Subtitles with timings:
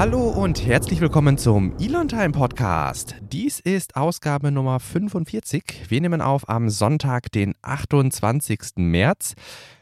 [0.00, 3.16] Hallo und herzlich willkommen zum Elon Time Podcast.
[3.20, 5.62] Dies ist Ausgabe Nummer 45.
[5.90, 8.76] Wir nehmen auf am Sonntag, den 28.
[8.76, 9.34] März.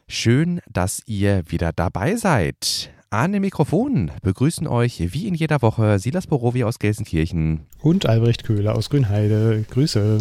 [0.09, 2.91] Schön, dass ihr wieder dabei seid.
[3.11, 8.43] An den Mikrofonen begrüßen euch wie in jeder Woche Silas Borowi aus Gelsenkirchen und Albrecht
[8.43, 9.65] Köhler aus Grünheide.
[9.71, 10.19] Grüße.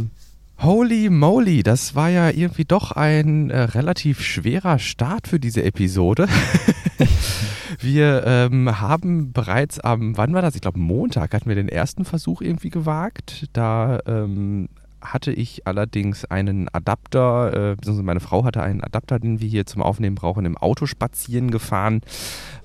[0.59, 6.27] Holy moly, das war ja irgendwie doch ein äh, relativ schwerer Start für diese Episode.
[7.79, 10.55] wir ähm, haben bereits am, wann war das?
[10.55, 13.47] Ich glaube, Montag hatten wir den ersten Versuch irgendwie gewagt.
[13.53, 14.69] Da ähm,
[15.01, 19.65] hatte ich allerdings einen Adapter, äh, beziehungsweise meine Frau hatte einen Adapter, den wir hier
[19.65, 22.01] zum Aufnehmen brauchen, im Auto spazieren gefahren,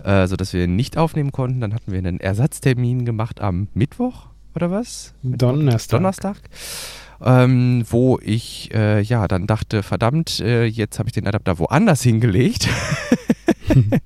[0.02, 1.60] äh, sodass wir nicht aufnehmen konnten.
[1.60, 5.14] Dann hatten wir einen Ersatztermin gemacht am Mittwoch oder was?
[5.22, 5.98] Donnerstag.
[5.98, 6.40] Donnerstag
[7.24, 12.02] ähm, wo ich äh, ja dann dachte, verdammt, äh, jetzt habe ich den Adapter woanders
[12.02, 12.68] hingelegt.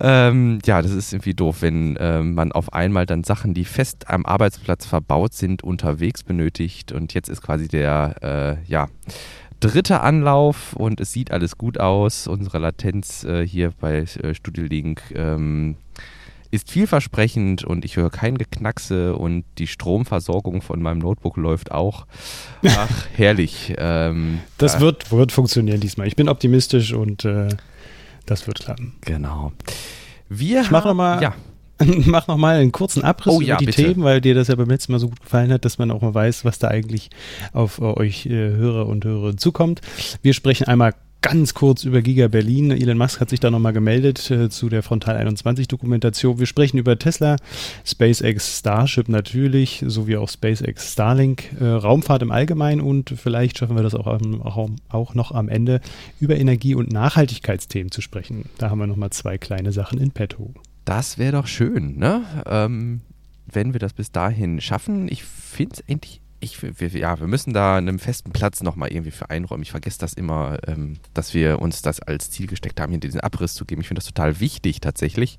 [0.00, 4.08] ähm, ja, das ist irgendwie doof, wenn äh, man auf einmal dann Sachen, die fest
[4.08, 6.92] am Arbeitsplatz verbaut sind, unterwegs benötigt.
[6.92, 8.88] Und jetzt ist quasi der, äh, ja,
[9.60, 12.26] dritte Anlauf und es sieht alles gut aus.
[12.26, 15.76] Unsere Latenz äh, hier bei äh, Studio Link ähm,
[16.54, 22.06] ist vielversprechend und ich höre kein Geknackse und die Stromversorgung von meinem Notebook läuft auch.
[22.64, 23.74] Ach, herrlich.
[23.76, 26.06] Ähm, das äh, wird, wird funktionieren diesmal.
[26.06, 27.48] Ich bin optimistisch und äh,
[28.26, 28.94] das wird klappen.
[29.00, 29.52] Genau.
[30.28, 31.34] Wir ich mache nochmal ja.
[32.06, 33.82] mach noch einen kurzen Abriss oh, über ja, die bitte.
[33.82, 36.02] Themen, weil dir das ja beim letzten Mal so gut gefallen hat, dass man auch
[36.02, 37.10] mal weiß, was da eigentlich
[37.52, 39.80] auf äh, euch äh, Hörer und Hörerinnen zukommt.
[40.22, 42.70] Wir sprechen einmal ganz kurz über Giga Berlin.
[42.70, 46.38] Elon Musk hat sich da nochmal gemeldet äh, zu der Frontal 21 Dokumentation.
[46.38, 47.36] Wir sprechen über Tesla,
[47.82, 53.82] SpaceX Starship natürlich, sowie auch SpaceX Starlink, äh, Raumfahrt im Allgemeinen und vielleicht schaffen wir
[53.82, 55.80] das auch, auch, auch noch am Ende
[56.20, 58.50] über Energie- und Nachhaltigkeitsthemen zu sprechen.
[58.58, 60.52] Da haben wir nochmal zwei kleine Sachen in petto.
[60.84, 62.22] Das wäre doch schön, ne?
[62.44, 63.00] Ähm,
[63.46, 65.08] wenn wir das bis dahin schaffen.
[65.08, 69.10] Ich finde es endlich ich, wir, ja, wir müssen da einen festen Platz nochmal irgendwie
[69.10, 69.62] für einräumen.
[69.62, 73.20] Ich vergesse das immer, ähm, dass wir uns das als Ziel gesteckt haben, hier diesen
[73.20, 73.80] Abriss zu geben.
[73.80, 75.38] Ich finde das total wichtig tatsächlich.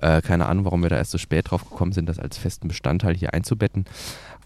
[0.00, 2.68] Äh, keine Ahnung, warum wir da erst so spät drauf gekommen sind, das als festen
[2.68, 3.84] Bestandteil hier einzubetten.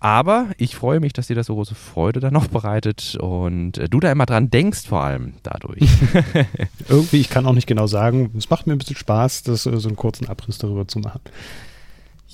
[0.01, 3.89] Aber ich freue mich, dass dir das so große Freude dann noch bereitet und äh,
[3.89, 5.89] du da immer dran denkst, vor allem dadurch.
[6.89, 9.77] Irgendwie, ich kann auch nicht genau sagen, es macht mir ein bisschen Spaß, das, äh,
[9.77, 11.21] so einen kurzen Abriss darüber zu machen.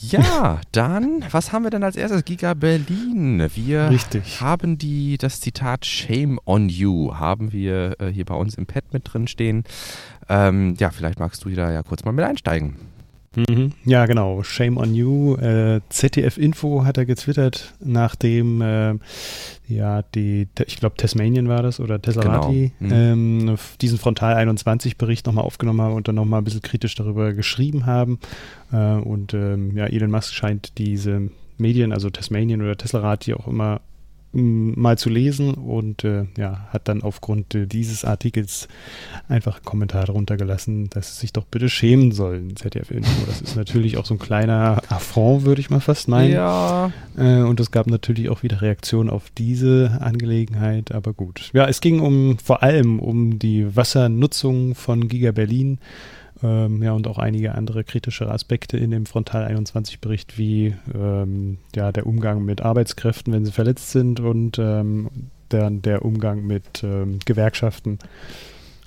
[0.00, 2.24] Ja, dann, was haben wir denn als erstes?
[2.24, 3.50] Giga Berlin.
[3.54, 4.40] Wir Richtig.
[4.40, 8.84] haben die, das Zitat Shame on You, haben wir äh, hier bei uns im Pad
[8.92, 9.64] mit drin stehen.
[10.28, 12.76] Ähm, ja, vielleicht magst du da ja kurz mal mit einsteigen.
[13.48, 13.72] Mhm.
[13.84, 14.42] Ja, genau.
[14.42, 15.36] Shame on you.
[15.36, 18.94] Äh, ZDF Info hat er getwittert, nachdem äh,
[19.68, 22.94] ja die, ich glaube Tasmanien war das oder Tesserati, genau.
[22.94, 23.48] mhm.
[23.48, 27.32] ähm, diesen Frontal 21 Bericht nochmal aufgenommen haben und dann nochmal ein bisschen kritisch darüber
[27.32, 28.18] geschrieben haben.
[28.72, 33.80] Äh, und ähm, ja, Elon Musk scheint diese Medien, also Tasmanien oder Teslarati auch immer
[34.32, 38.68] mal zu lesen und äh, ja, hat dann aufgrund äh, dieses Artikels
[39.26, 43.26] einfach einen Kommentar darunter gelassen, dass sie sich doch bitte schämen sollen, ZDF Info.
[43.26, 46.32] Das ist natürlich auch so ein kleiner Affront, würde ich mal fast meinen.
[46.32, 46.92] Ja.
[47.16, 51.50] Äh, und es gab natürlich auch wieder Reaktionen auf diese Angelegenheit, aber gut.
[51.54, 55.78] Ja, es ging um vor allem um die Wassernutzung von Giga Berlin
[56.42, 61.58] ähm, ja, und auch einige andere kritische Aspekte in dem Frontal 21 Bericht, wie ähm,
[61.74, 65.08] ja, der Umgang mit Arbeitskräften, wenn sie verletzt sind und ähm,
[65.50, 67.98] der, der Umgang mit ähm, Gewerkschaften.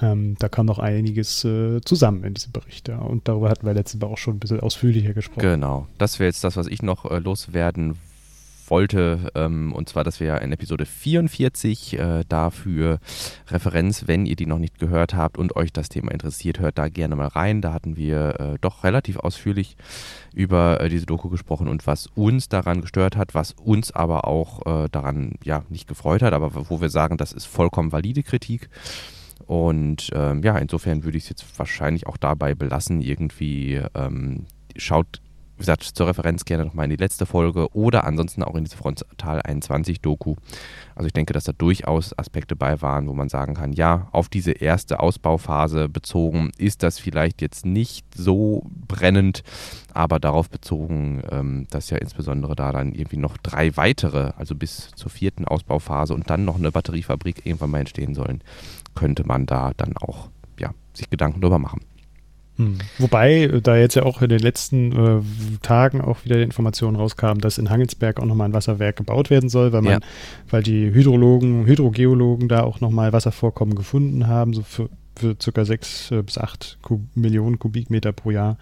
[0.02, 2.88] Ähm, da kam noch einiges äh, zusammen in diesem Bericht.
[2.88, 3.00] Ja.
[3.00, 5.42] Und darüber hatten wir letztes Mal auch schon ein bisschen ausführlicher gesprochen.
[5.42, 5.88] Genau.
[5.98, 8.11] Das wäre jetzt das, was ich noch äh, loswerden wollte,
[8.72, 13.00] ähm, und zwar, dass wir in Episode 44 äh, dafür
[13.48, 16.88] Referenz, wenn ihr die noch nicht gehört habt und euch das Thema interessiert, hört da
[16.88, 17.62] gerne mal rein.
[17.62, 19.76] Da hatten wir äh, doch relativ ausführlich
[20.34, 24.66] über äh, diese Doku gesprochen und was uns daran gestört hat, was uns aber auch
[24.66, 28.70] äh, daran ja nicht gefreut hat, aber wo wir sagen, das ist vollkommen valide Kritik.
[29.48, 33.02] Und ähm, ja, insofern würde ich es jetzt wahrscheinlich auch dabei belassen.
[33.02, 34.46] Irgendwie ähm,
[34.78, 35.20] schaut
[35.62, 38.78] wie gesagt, zur Referenz gerne nochmal in die letzte Folge oder ansonsten auch in diese
[38.78, 40.34] Frontal 21 Doku.
[40.96, 44.28] Also ich denke, dass da durchaus Aspekte bei waren, wo man sagen kann, ja, auf
[44.28, 49.44] diese erste Ausbauphase bezogen ist das vielleicht jetzt nicht so brennend,
[49.94, 54.90] aber darauf bezogen, ähm, dass ja insbesondere da dann irgendwie noch drei weitere, also bis
[54.96, 58.42] zur vierten Ausbauphase und dann noch eine Batteriefabrik irgendwann mal entstehen sollen,
[58.96, 61.82] könnte man da dann auch ja, sich Gedanken drüber machen.
[62.62, 62.78] Hm.
[62.98, 65.22] Wobei äh, da jetzt ja auch in den letzten äh,
[65.62, 69.50] Tagen auch wieder die Informationen rauskamen, dass in Hangelsberg auch nochmal ein Wasserwerk gebaut werden
[69.50, 70.00] soll, weil man, ja.
[70.50, 76.14] weil die Hydrologen, Hydrogeologen da auch nochmal Wasservorkommen gefunden haben, so für für circa 6
[76.26, 78.58] bis 8 Kub Millionen Kubikmeter pro Jahr.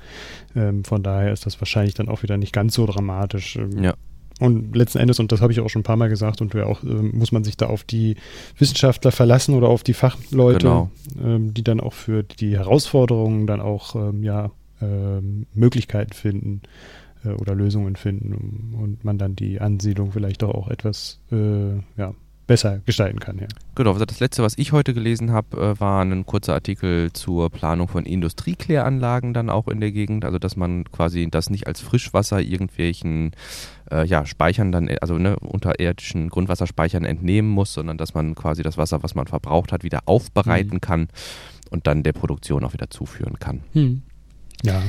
[0.55, 3.55] Ähm, von daher ist das wahrscheinlich dann auch wieder nicht ganz so dramatisch.
[3.55, 3.93] Ähm, ja.
[4.39, 6.83] Und letzten Endes, und das habe ich auch schon ein paar Mal gesagt, und auch,
[6.83, 8.15] äh, muss man sich da auf die
[8.57, 10.91] Wissenschaftler verlassen oder auf die Fachleute, genau.
[11.21, 14.51] ähm, die dann auch für die Herausforderungen dann auch ähm, ja,
[14.81, 16.61] ähm, Möglichkeiten finden
[17.25, 22.13] äh, oder Lösungen finden und man dann die Ansiedlung vielleicht auch etwas äh, ja,
[22.49, 23.37] besser gestalten kann.
[23.37, 23.45] Ja.
[23.75, 27.51] Genau, also das letzte, was ich heute gelesen habe, äh, war ein kurzer Artikel zur
[27.51, 30.25] Planung von Industriekläranlagen dann auch in der Gegend.
[30.25, 33.33] Also dass man quasi das nicht als Frischwasser irgendwelchen
[33.91, 38.79] äh, ja, Speichern dann, also ne, unterirdischen Grundwasserspeichern entnehmen muss, sondern dass man quasi das
[38.79, 40.81] Wasser, was man verbraucht hat, wieder aufbereiten mhm.
[40.81, 41.07] kann
[41.69, 43.61] und dann der Produktion auch wieder zuführen kann.
[43.73, 44.01] Mhm.
[44.63, 44.81] Ja,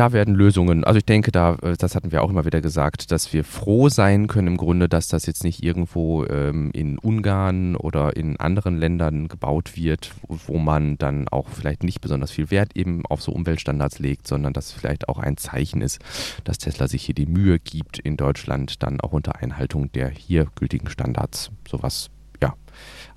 [0.00, 3.10] da werden Lösungen, also ich denke, da, äh, das hatten wir auch immer wieder gesagt,
[3.12, 7.76] dass wir froh sein können im Grunde, dass das jetzt nicht irgendwo ähm, in Ungarn
[7.76, 12.74] oder in anderen Ländern gebaut wird, wo man dann auch vielleicht nicht besonders viel Wert
[12.78, 15.98] eben auf so Umweltstandards legt, sondern dass vielleicht auch ein Zeichen ist,
[16.44, 20.46] dass Tesla sich hier die Mühe gibt, in Deutschland dann auch unter Einhaltung der hier
[20.54, 22.08] gültigen Standards sowas
[22.40, 22.54] ja,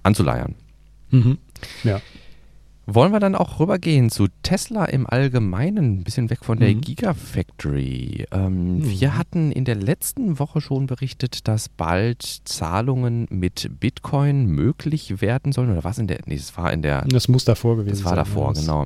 [0.03, 0.55] anzuleiern.
[1.11, 1.37] Mhm.
[1.85, 2.01] Ja.
[2.85, 6.81] Wollen wir dann auch rübergehen zu Tesla im Allgemeinen, ein bisschen weg von der mhm.
[6.81, 8.25] Gigafactory.
[8.31, 8.89] Ähm, mhm.
[8.89, 15.53] Wir hatten in der letzten Woche schon berichtet, dass bald Zahlungen mit Bitcoin möglich werden
[15.53, 15.71] sollen.
[15.71, 16.19] Oder was in der?
[16.25, 17.05] Nee, das war in der.
[17.07, 18.03] Das muss davor gewesen sein.
[18.03, 18.85] Das war davor, ja, genau.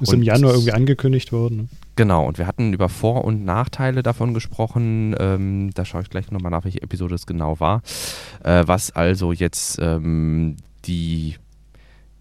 [0.00, 1.56] Ist und im Januar irgendwie angekündigt worden.
[1.56, 1.68] Ne?
[1.94, 5.14] Genau, und wir hatten über Vor- und Nachteile davon gesprochen.
[5.18, 7.82] Ähm, da schaue ich gleich nochmal nach, welche Episode es genau war.
[8.42, 11.36] Äh, was also jetzt ähm, die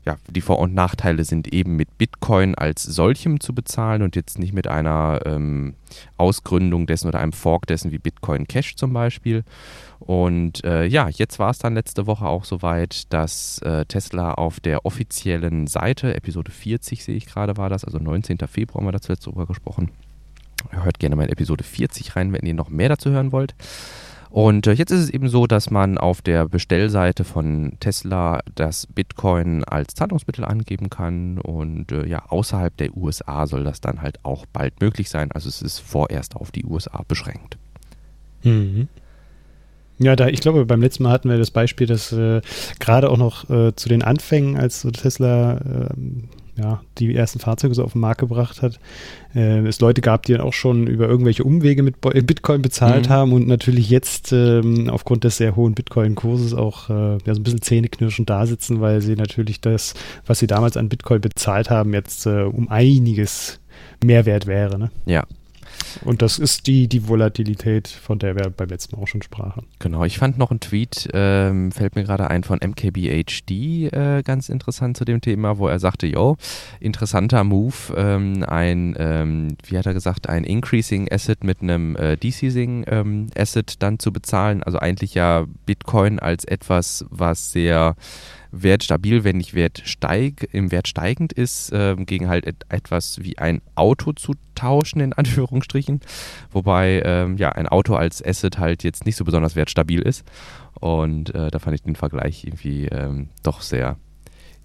[0.06, 4.38] ja, die Vor- und Nachteile sind eben mit Bitcoin als solchem zu bezahlen und jetzt
[4.38, 5.74] nicht mit einer ähm,
[6.18, 9.44] Ausgründung dessen oder einem Fork dessen wie Bitcoin Cash zum Beispiel.
[10.00, 14.60] Und äh, ja, jetzt war es dann letzte Woche auch soweit, dass äh, Tesla auf
[14.60, 18.38] der offiziellen Seite, Episode 40 sehe ich gerade war das, also 19.
[18.48, 19.90] Februar haben wir dazu jetzt drüber gesprochen.
[20.70, 23.56] Hört gerne mal in Episode 40 rein, wenn ihr noch mehr dazu hören wollt.
[24.36, 28.86] Und äh, jetzt ist es eben so, dass man auf der Bestellseite von Tesla das
[28.86, 31.38] Bitcoin als Zahlungsmittel angeben kann.
[31.40, 35.32] Und äh, ja, außerhalb der USA soll das dann halt auch bald möglich sein.
[35.32, 37.58] Also es ist vorerst auf die USA beschränkt.
[38.44, 38.90] Mhm.
[40.00, 42.42] Ja, da, ich glaube, beim letzten Mal hatten wir das Beispiel, dass äh,
[42.82, 46.28] gerade auch noch äh, zu den Anfängen, als Tesla ähm,
[46.58, 48.80] ja, die ersten Fahrzeuge so auf den Markt gebracht hat,
[49.34, 53.14] äh, es Leute gab, die dann auch schon über irgendwelche Umwege mit Bitcoin bezahlt mhm.
[53.14, 57.44] haben und natürlich jetzt ähm, aufgrund des sehr hohen Bitcoin-Kurses auch äh, ja, so ein
[57.44, 61.94] bisschen zähneknirschend da sitzen, weil sie natürlich das, was sie damals an Bitcoin bezahlt haben,
[61.94, 63.60] jetzt äh, um einiges
[64.04, 64.80] Mehrwert wäre.
[64.80, 64.92] Ne?
[65.06, 65.26] Ja,
[66.04, 69.68] und das ist die, die Volatilität, von der wir beim letzten Mal auch schon sprachen.
[69.80, 74.50] Genau, ich fand noch einen Tweet, ähm, fällt mir gerade ein, von MKBHD äh, ganz
[74.50, 76.38] interessant zu dem Thema, wo er sagte, yo,
[76.80, 82.16] interessanter Move, ähm, ein, ähm, wie hat er gesagt, ein Increasing Asset mit einem äh,
[82.18, 84.64] Decreasing ähm, Asset dann zu bezahlen.
[84.64, 87.96] Also eigentlich ja Bitcoin als etwas, was sehr
[88.64, 93.38] wertstabil, wenn nicht Wert steig, im Wert steigend ist, äh, gegen halt et etwas wie
[93.38, 96.02] ein Auto zu tauschen, in Anführungsstrichen.
[96.52, 100.24] Wobei ähm, ja ein Auto als Asset halt jetzt nicht so besonders wertstabil ist.
[100.80, 103.98] Und äh, da fand ich den Vergleich irgendwie ähm, doch sehr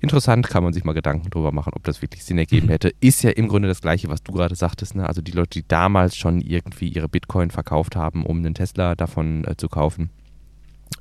[0.01, 0.49] interessant.
[0.49, 2.73] Kann man sich mal Gedanken drüber machen, ob das wirklich Sinn ergeben mhm.
[2.73, 2.93] hätte.
[3.01, 4.95] Ist ja im Grunde das Gleiche, was du gerade sagtest.
[4.95, 5.07] Ne?
[5.07, 9.45] Also die Leute, die damals schon irgendwie ihre Bitcoin verkauft haben, um einen Tesla davon
[9.45, 10.11] äh, zu kaufen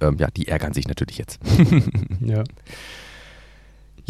[0.02, 1.40] ähm, ja, die ärgern sich natürlich jetzt.
[2.22, 2.44] ja.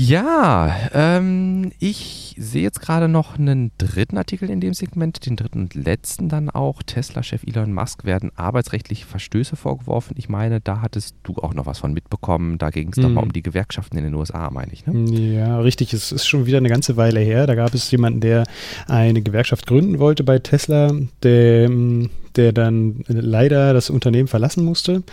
[0.01, 5.59] Ja, ähm, ich sehe jetzt gerade noch einen dritten Artikel in dem Segment, den dritten
[5.63, 6.81] und letzten dann auch.
[6.81, 10.15] Tesla-Chef Elon Musk werden arbeitsrechtliche Verstöße vorgeworfen.
[10.17, 12.57] Ich meine, da hattest du auch noch was von mitbekommen.
[12.59, 13.15] Da ging es mhm.
[13.15, 14.87] mal um die Gewerkschaften in den USA, meine ich.
[14.87, 15.03] Ne?
[15.35, 15.91] Ja, richtig.
[15.91, 17.45] Es ist schon wieder eine ganze Weile her.
[17.45, 18.45] Da gab es jemanden, der
[18.87, 20.93] eine Gewerkschaft gründen wollte bei Tesla,
[21.23, 21.69] der,
[22.39, 25.03] der dann leider das Unternehmen verlassen musste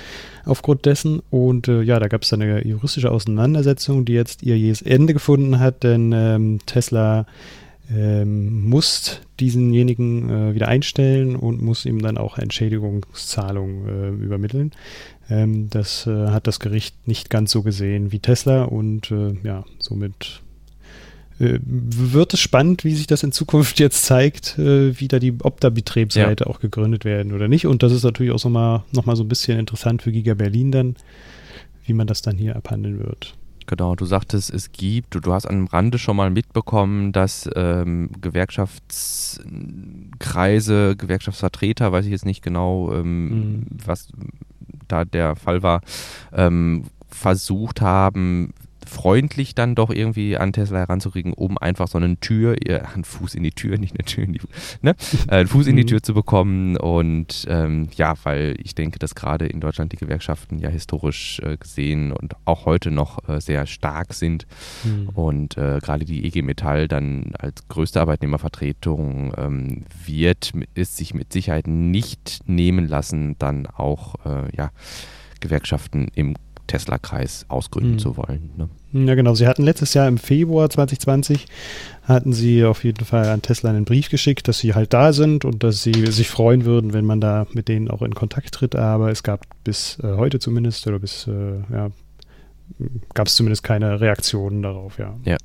[0.45, 1.21] aufgrund dessen.
[1.28, 5.59] Und äh, ja, da gab es eine juristische Auseinandersetzung, die jetzt ihr jähes Ende gefunden
[5.59, 7.26] hat, denn ähm, Tesla
[7.92, 14.71] ähm, muss diesenjenigen äh, wieder einstellen und muss ihm dann auch Entschädigungszahlung äh, übermitteln.
[15.28, 19.64] Ähm, das äh, hat das Gericht nicht ganz so gesehen wie Tesla und äh, ja,
[19.80, 20.42] somit
[21.38, 25.60] wird es spannend, wie sich das in Zukunft jetzt zeigt, äh, wie da die, ob
[25.60, 26.50] da Betriebsräte ja.
[26.50, 27.66] auch gegründet werden oder nicht.
[27.66, 30.72] Und das ist natürlich auch so mal, nochmal so ein bisschen interessant für Giga Berlin
[30.72, 30.96] dann,
[31.84, 33.34] wie man das dann hier abhandeln wird.
[33.66, 38.10] Genau, du sagtest, es gibt, du, du hast am Rande schon mal mitbekommen, dass ähm,
[38.20, 43.66] Gewerkschaftskreise, Gewerkschaftsvertreter, weiß ich jetzt nicht genau, ähm, mhm.
[43.84, 44.06] was
[44.86, 45.80] da der Fall war,
[46.32, 48.54] ähm, versucht haben,
[48.86, 52.56] freundlich dann doch irgendwie an Tesla heranzukriegen, um einfach so eine Tür,
[52.94, 54.40] einen Fuß in die Tür, nicht eine Tür in die,
[54.82, 54.94] ne?
[55.28, 55.88] Äh, einen Fuß in die mhm.
[55.88, 56.76] Tür zu bekommen.
[56.76, 61.56] Und ähm, ja, weil ich denke, dass gerade in Deutschland die Gewerkschaften ja historisch äh,
[61.56, 64.46] gesehen und auch heute noch äh, sehr stark sind.
[64.84, 65.08] Mhm.
[65.10, 71.32] Und äh, gerade die EG Metall dann als größte Arbeitnehmervertretung ähm, wird es sich mit
[71.32, 74.70] Sicherheit nicht nehmen lassen, dann auch äh, ja,
[75.40, 76.34] Gewerkschaften im
[76.66, 77.99] Tesla-Kreis ausgründen mhm.
[77.99, 78.50] zu wollen.
[78.56, 78.68] Ne?
[79.06, 79.35] Ja, genau.
[79.35, 81.46] Sie hatten letztes Jahr im Februar 2020
[82.04, 85.44] hatten sie auf jeden Fall an Tesla einen Brief geschickt, dass sie halt da sind
[85.44, 88.76] und dass sie sich freuen würden, wenn man da mit denen auch in Kontakt tritt.
[88.76, 91.90] Aber es gab bis äh, heute zumindest oder bis äh, ja,
[93.14, 94.99] gab es zumindest keine Reaktionen darauf.
[94.99, 95.16] Ja.
[95.25, 95.37] Ja.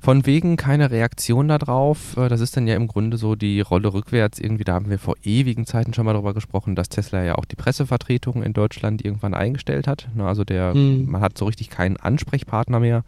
[0.00, 2.16] Von wegen keine Reaktion darauf.
[2.16, 4.38] Äh, das ist dann ja im Grunde so die Rolle rückwärts.
[4.38, 7.44] Irgendwie, da haben wir vor ewigen Zeiten schon mal darüber gesprochen, dass Tesla ja auch
[7.44, 10.08] die Pressevertretung in Deutschland irgendwann eingestellt hat.
[10.18, 11.10] Also der, mhm.
[11.10, 13.04] man hat so richtig keinen Ansprechpartner mehr.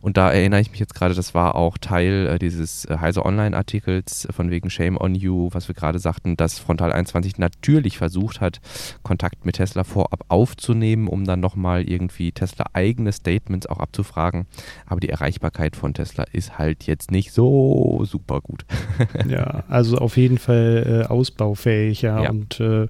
[0.00, 3.24] Und da erinnere ich mich jetzt gerade, das war auch Teil äh, dieses äh, Heise
[3.24, 8.40] Online-Artikels von wegen Shame on You, was wir gerade sagten, dass Frontal 21 natürlich versucht
[8.40, 8.60] hat,
[9.02, 14.46] Kontakt mit Tesla vorab aufzunehmen, um dann nochmal irgendwie Tesla eigene Statements auch abzufragen.
[14.86, 18.64] Aber die Erreichbarkeit von Tesla ist halt jetzt nicht so super gut.
[19.28, 22.22] ja, also auf jeden Fall äh, ausbaufähig, ja.
[22.22, 22.30] ja.
[22.30, 22.88] Und äh,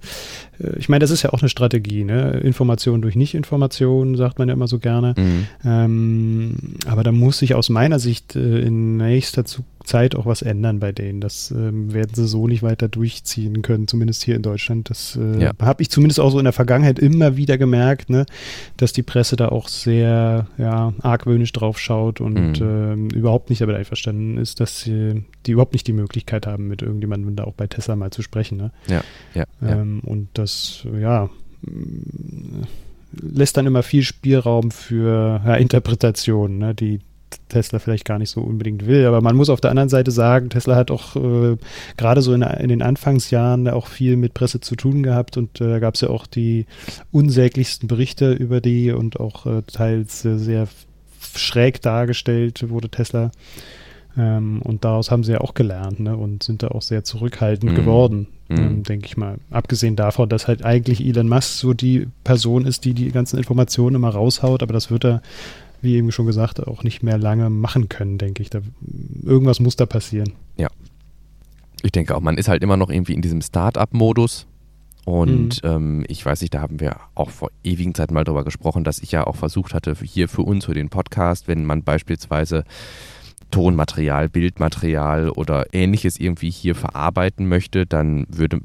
[0.76, 2.32] ich meine, das ist ja auch eine Strategie, ne?
[2.40, 5.14] Information durch Nicht-Information, sagt man ja immer so gerne.
[5.16, 5.46] Mhm.
[5.64, 6.54] Ähm,
[6.86, 10.78] aber da muss sich aus meiner Sicht äh, in nächster Zukunft Zeit auch was ändern
[10.80, 11.20] bei denen.
[11.20, 14.90] Das ähm, werden sie so nicht weiter durchziehen können, zumindest hier in Deutschland.
[14.90, 15.52] Das äh, ja.
[15.60, 18.26] habe ich zumindest auch so in der Vergangenheit immer wieder gemerkt, ne,
[18.76, 22.66] dass die Presse da auch sehr ja, argwöhnisch drauf schaut und mhm.
[22.66, 26.82] ähm, überhaupt nicht damit einverstanden ist, dass sie die überhaupt nicht die Möglichkeit haben, mit
[26.82, 28.58] irgendjemandem da auch bei Tesla mal zu sprechen.
[28.58, 28.70] Ne?
[28.86, 29.02] Ja,
[29.34, 31.30] ja, ähm, Und das, ja,
[33.12, 37.00] lässt dann immer viel Spielraum für ja, Interpretationen, ne, die
[37.48, 39.06] Tesla vielleicht gar nicht so unbedingt will.
[39.06, 41.56] Aber man muss auf der anderen Seite sagen, Tesla hat auch äh,
[41.96, 45.68] gerade so in, in, den Anfangsjahren auch viel mit Presse zu tun gehabt und äh,
[45.68, 46.66] da gab es ja auch die
[47.12, 50.68] unsäglichsten Berichte über die und auch äh, teils sehr
[51.34, 53.30] schräg dargestellt wurde Tesla.
[54.16, 57.72] Ähm, und daraus haben sie ja auch gelernt ne, und sind da auch sehr zurückhaltend
[57.72, 57.76] mhm.
[57.76, 58.56] geworden, mhm.
[58.56, 59.38] ähm, denke ich mal.
[59.50, 63.96] Abgesehen davon, dass halt eigentlich Elon Musk so die Person ist, die die ganzen Informationen
[63.96, 65.22] immer raushaut, aber das wird er
[65.82, 68.50] wie eben schon gesagt, auch nicht mehr lange machen können, denke ich.
[68.50, 68.60] Da,
[69.22, 70.32] irgendwas muss da passieren.
[70.56, 70.68] Ja.
[71.82, 74.46] Ich denke auch, man ist halt immer noch irgendwie in diesem Start-up-Modus.
[75.06, 75.70] Und mhm.
[75.70, 78.98] ähm, ich weiß nicht, da haben wir auch vor ewigen Zeiten mal drüber gesprochen, dass
[78.98, 82.64] ich ja auch versucht hatte, hier für uns, für den Podcast, wenn man beispielsweise
[83.50, 88.60] Tonmaterial, Bildmaterial oder ähnliches irgendwie hier verarbeiten möchte, dann würde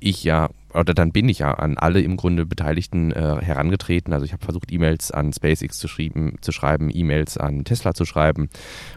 [0.00, 4.12] ich ja oder dann bin ich ja an alle im Grunde Beteiligten äh, herangetreten.
[4.12, 8.04] Also ich habe versucht, E-Mails an SpaceX zu, schreiben, zu schreiben, E-Mails an Tesla zu
[8.04, 8.48] schreiben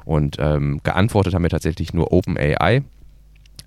[0.05, 2.83] und ähm, geantwortet haben wir tatsächlich nur OpenAI.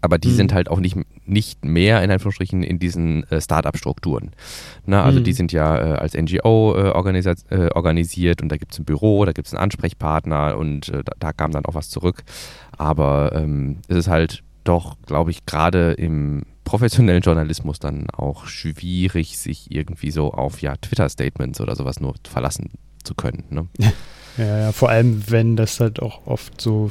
[0.02, 0.34] Aber die mhm.
[0.34, 4.30] sind halt auch nicht, nicht mehr in Anführungsstrichen in diesen äh, Startup-Strukturen.
[4.86, 5.25] also mhm.
[5.25, 9.25] die sind ja äh, als NGO äh, äh, organisiert und da gibt es ein Büro,
[9.25, 12.22] da gibt es einen Ansprechpartner und äh, da, da, kam dann auch was zurück.
[12.76, 19.38] Aber ähm, es ist halt doch, glaube ich, gerade im professionellen Journalismus dann auch schwierig,
[19.38, 23.44] sich irgendwie so auf ja, Twitter-Statements oder sowas nur verlassen zu können.
[23.49, 23.66] Ne?
[24.38, 26.90] Ja, ja, vor allem, wenn das halt auch oft so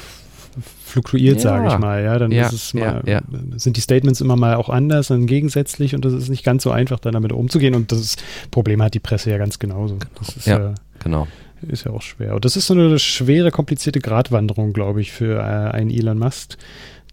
[0.83, 1.41] fluktuiert, ja.
[1.41, 3.21] sage ich mal, ja, dann ja, mal, ja,
[3.55, 6.71] sind die Statements immer mal auch anders, dann gegensätzlich und das ist nicht ganz so
[6.71, 8.15] einfach, dann damit umzugehen und das
[8.49, 9.97] Problem hat die Presse ja ganz genauso.
[9.97, 10.11] Genau.
[10.17, 11.27] Das ist ja, genau.
[11.67, 12.33] Ist ja auch schwer.
[12.33, 16.57] Und das ist so eine schwere, komplizierte Gratwanderung, glaube ich, für äh, einen Elon Musk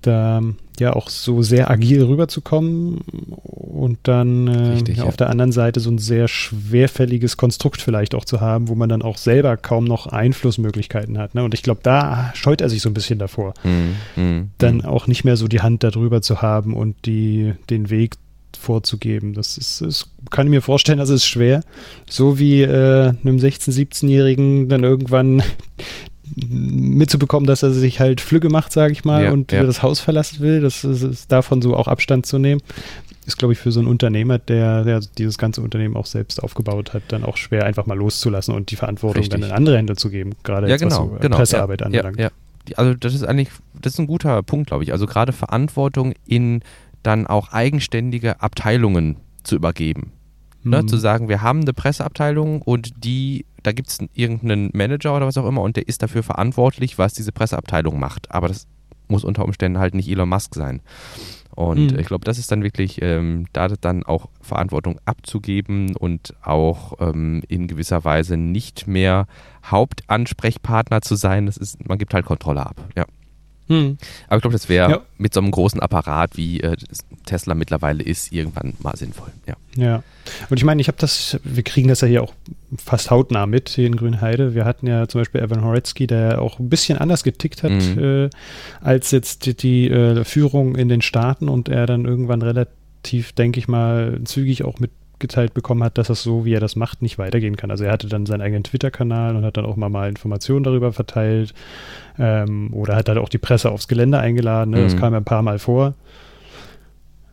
[0.06, 0.42] da
[0.78, 2.98] ja auch so sehr agil rüberzukommen
[3.42, 8.14] und dann äh, Richtig, ja, auf der anderen Seite so ein sehr schwerfälliges Konstrukt vielleicht
[8.14, 11.34] auch zu haben, wo man dann auch selber kaum noch Einflussmöglichkeiten hat.
[11.34, 11.44] Ne?
[11.44, 14.84] Und ich glaube, da scheut er sich so ein bisschen davor, mm, mm, dann mm.
[14.84, 18.16] auch nicht mehr so die Hand darüber zu haben und die, den Weg
[18.58, 19.34] vorzugeben.
[19.34, 21.62] Das ist, das kann ich mir vorstellen, das ist schwer.
[22.08, 25.42] So wie äh, einem 16-, 17-Jährigen dann irgendwann
[26.34, 29.62] mitzubekommen, dass er sich halt Flügge macht, sage ich mal, ja, und ja.
[29.64, 32.60] das Haus verlassen will, das ist, ist, davon so auch Abstand zu nehmen,
[33.26, 36.94] ist, glaube ich, für so einen Unternehmer, der, der, dieses ganze Unternehmen auch selbst aufgebaut
[36.94, 39.40] hat, dann auch schwer einfach mal loszulassen und die Verantwortung Richtig.
[39.40, 41.86] dann in andere Hände zu geben, gerade ja, jetzt, genau, was so genau, Pressearbeit ja,
[41.86, 42.18] anbelangt.
[42.18, 42.30] Ja,
[42.76, 43.48] Also das ist eigentlich,
[43.80, 44.92] das ist ein guter Punkt, glaube ich.
[44.92, 46.62] Also gerade Verantwortung in
[47.02, 50.12] dann auch eigenständige Abteilungen zu übergeben.
[50.64, 50.86] Ne, mhm.
[50.86, 55.36] zu sagen, wir haben eine Presseabteilung und die da gibt es irgendeinen Manager oder was
[55.38, 58.30] auch immer und der ist dafür verantwortlich, was diese Presseabteilung macht.
[58.30, 58.66] Aber das
[59.08, 60.80] muss unter Umständen halt nicht Elon Musk sein.
[61.54, 61.98] Und mhm.
[61.98, 67.42] ich glaube, das ist dann wirklich, ähm, da dann auch Verantwortung abzugeben und auch ähm,
[67.46, 69.26] in gewisser Weise nicht mehr
[69.66, 71.46] Hauptansprechpartner zu sein.
[71.46, 72.88] Das ist, man gibt halt Kontrolle ab.
[72.96, 73.04] Ja.
[73.72, 73.98] Hm.
[74.28, 75.00] Aber ich glaube, das wäre ja.
[75.18, 76.76] mit so einem großen Apparat, wie äh,
[77.24, 79.30] Tesla mittlerweile ist, irgendwann mal sinnvoll.
[79.46, 79.54] Ja.
[79.76, 80.02] Ja.
[80.50, 82.34] Und ich meine, ich habe das, wir kriegen das ja hier auch
[82.76, 84.54] fast hautnah mit hier in Grünheide.
[84.54, 87.98] Wir hatten ja zum Beispiel Evan Horetzky, der auch ein bisschen anders getickt hat mhm.
[87.98, 88.30] äh,
[88.80, 93.58] als jetzt die, die äh, Führung in den Staaten und er dann irgendwann relativ, denke
[93.58, 94.78] ich mal, zügig auch
[95.22, 97.70] mitgeteilt bekommen hat, dass das so, wie er das macht, nicht weitergehen kann.
[97.70, 100.92] Also er hatte dann seinen eigenen Twitter-Kanal und hat dann auch mal, mal Informationen darüber
[100.92, 101.54] verteilt
[102.18, 104.70] ähm, oder hat halt auch die Presse aufs Gelände eingeladen.
[104.70, 104.78] Ne?
[104.78, 104.82] Mhm.
[104.84, 105.94] Das kam ja ein paar Mal vor.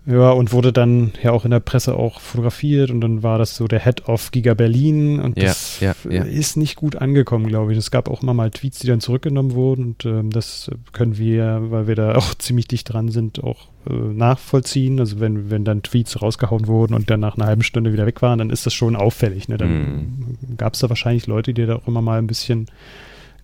[0.09, 3.55] Ja, und wurde dann ja auch in der Presse auch fotografiert und dann war das
[3.55, 6.23] so der Head of Giga Berlin und ja, das ja, ja.
[6.23, 7.77] ist nicht gut angekommen, glaube ich.
[7.77, 11.69] Es gab auch immer mal Tweets, die dann zurückgenommen wurden und ähm, das können wir,
[11.69, 14.99] weil wir da auch ziemlich dicht dran sind, auch äh, nachvollziehen.
[14.99, 18.23] Also wenn, wenn dann Tweets rausgehauen wurden und dann nach einer halben Stunde wieder weg
[18.23, 19.47] waren, dann ist das schon auffällig.
[19.47, 19.57] Ne?
[19.57, 20.57] Dann mm.
[20.57, 22.65] gab es da wahrscheinlich Leute, die da auch immer mal ein bisschen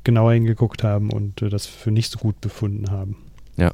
[0.03, 3.17] genauer hingeguckt haben und äh, das für nicht so gut befunden haben.
[3.55, 3.71] Ja.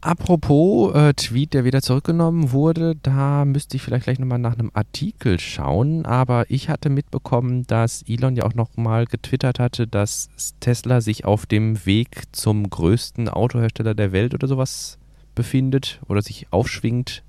[0.00, 4.70] Apropos äh, Tweet, der wieder zurückgenommen wurde, da müsste ich vielleicht gleich nochmal nach einem
[4.72, 10.28] Artikel schauen, aber ich hatte mitbekommen, dass Elon ja auch nochmal getwittert hatte, dass
[10.60, 14.98] Tesla sich auf dem Weg zum größten Autohersteller der Welt oder sowas
[15.34, 17.24] befindet oder sich aufschwingt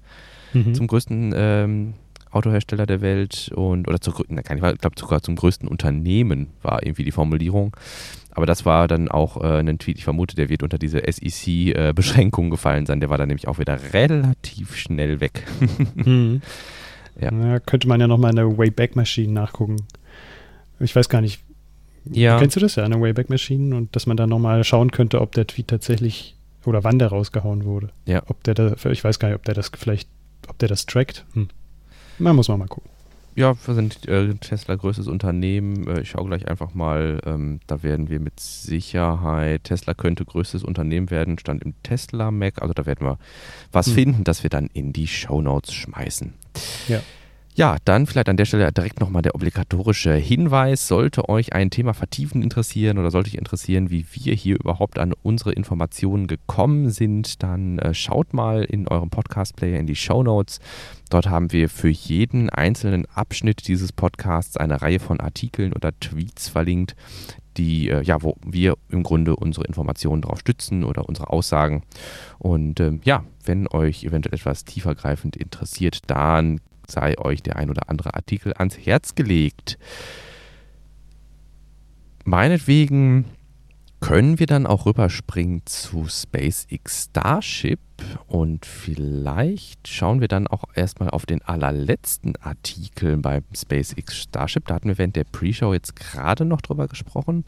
[0.54, 0.76] mhm.
[0.76, 1.94] zum größten ähm,
[2.32, 7.12] Autohersteller der Welt und oder zu, ich glaube sogar zum größten Unternehmen war irgendwie die
[7.12, 7.76] Formulierung.
[8.40, 12.48] Aber das war dann auch äh, ein Tweet, ich vermute, der wird unter diese SEC-Beschränkung
[12.48, 13.02] äh, gefallen sein.
[13.02, 15.46] Der war dann nämlich auch wieder relativ schnell weg.
[15.96, 16.42] mhm.
[17.20, 17.34] ja.
[17.34, 17.60] ja.
[17.60, 19.76] Könnte man ja nochmal in der Wayback Machine nachgucken.
[20.80, 21.42] Ich weiß gar nicht.
[22.06, 22.40] Ja.
[22.40, 23.76] Kennst du das ja, eine Wayback Machine?
[23.76, 27.66] Und dass man da nochmal schauen könnte, ob der Tweet tatsächlich oder wann der rausgehauen
[27.66, 27.90] wurde.
[28.06, 28.24] Ja.
[28.28, 30.08] Ob der da, ich weiß gar nicht, ob der das vielleicht,
[30.48, 31.26] ob der das trackt.
[31.34, 31.50] Hm.
[32.20, 32.90] Man muss man mal gucken.
[33.36, 35.88] Ja, wir sind äh, Tesla größtes Unternehmen.
[35.88, 37.22] Äh, ich schaue gleich einfach mal.
[37.26, 42.62] Ähm, da werden wir mit Sicherheit, Tesla könnte größtes Unternehmen werden, stand im Tesla Mac.
[42.62, 43.18] Also da werden wir
[43.72, 43.94] was hm.
[43.94, 46.34] finden, das wir dann in die Show Notes schmeißen.
[46.88, 47.02] Ja.
[47.60, 50.88] Ja, dann vielleicht an der Stelle direkt nochmal der obligatorische Hinweis.
[50.88, 55.14] Sollte euch ein Thema vertiefen interessieren oder sollte euch interessieren, wie wir hier überhaupt an
[55.24, 60.62] unsere Informationen gekommen sind, dann äh, schaut mal in eurem Podcast-Player in die Show Notes.
[61.10, 66.48] Dort haben wir für jeden einzelnen Abschnitt dieses Podcasts eine Reihe von Artikeln oder Tweets
[66.48, 66.96] verlinkt,
[67.58, 71.84] die, äh, ja, wo wir im Grunde unsere Informationen darauf stützen oder unsere Aussagen.
[72.38, 77.90] Und ähm, ja, wenn euch eventuell etwas tiefergreifend interessiert, dann sei euch der ein oder
[77.90, 79.78] andere Artikel ans Herz gelegt.
[82.26, 83.26] Meinetwegen
[84.00, 87.80] können wir dann auch rüberspringen zu SpaceX Starship
[88.28, 94.68] und vielleicht schauen wir dann auch erstmal auf den allerletzten Artikel beim SpaceX Starship.
[94.68, 97.44] Da hatten wir während der Pre-Show jetzt gerade noch drüber gesprochen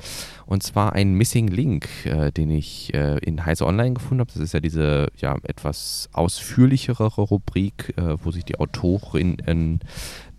[0.46, 4.32] und zwar ein Missing Link, äh, den ich äh, in Heise Online gefunden habe.
[4.34, 9.80] Das ist ja diese ja, etwas ausführlichere Rubrik, äh, wo sich die Autorinnen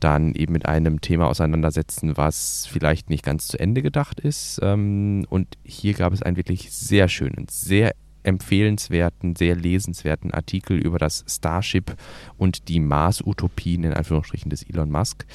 [0.02, 4.60] dann eben mit einem Thema auseinandersetzen, was vielleicht nicht ganz zu Ende gedacht ist.
[4.62, 10.98] Ähm, und hier gab es einen wirklich sehr schönen, sehr empfehlenswerten, sehr lesenswerten Artikel über
[10.98, 11.96] das Starship
[12.36, 15.26] und die Mars-Utopien in Anführungsstrichen des Elon Musk.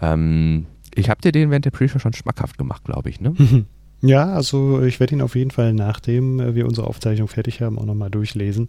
[0.00, 3.34] Ähm, ich habe dir den während der Pre-Show schon schmackhaft gemacht, glaube ich, ne?
[4.02, 7.86] Ja, also ich werde ihn auf jeden Fall, nachdem wir unsere Aufzeichnung fertig haben, auch
[7.86, 8.68] nochmal durchlesen,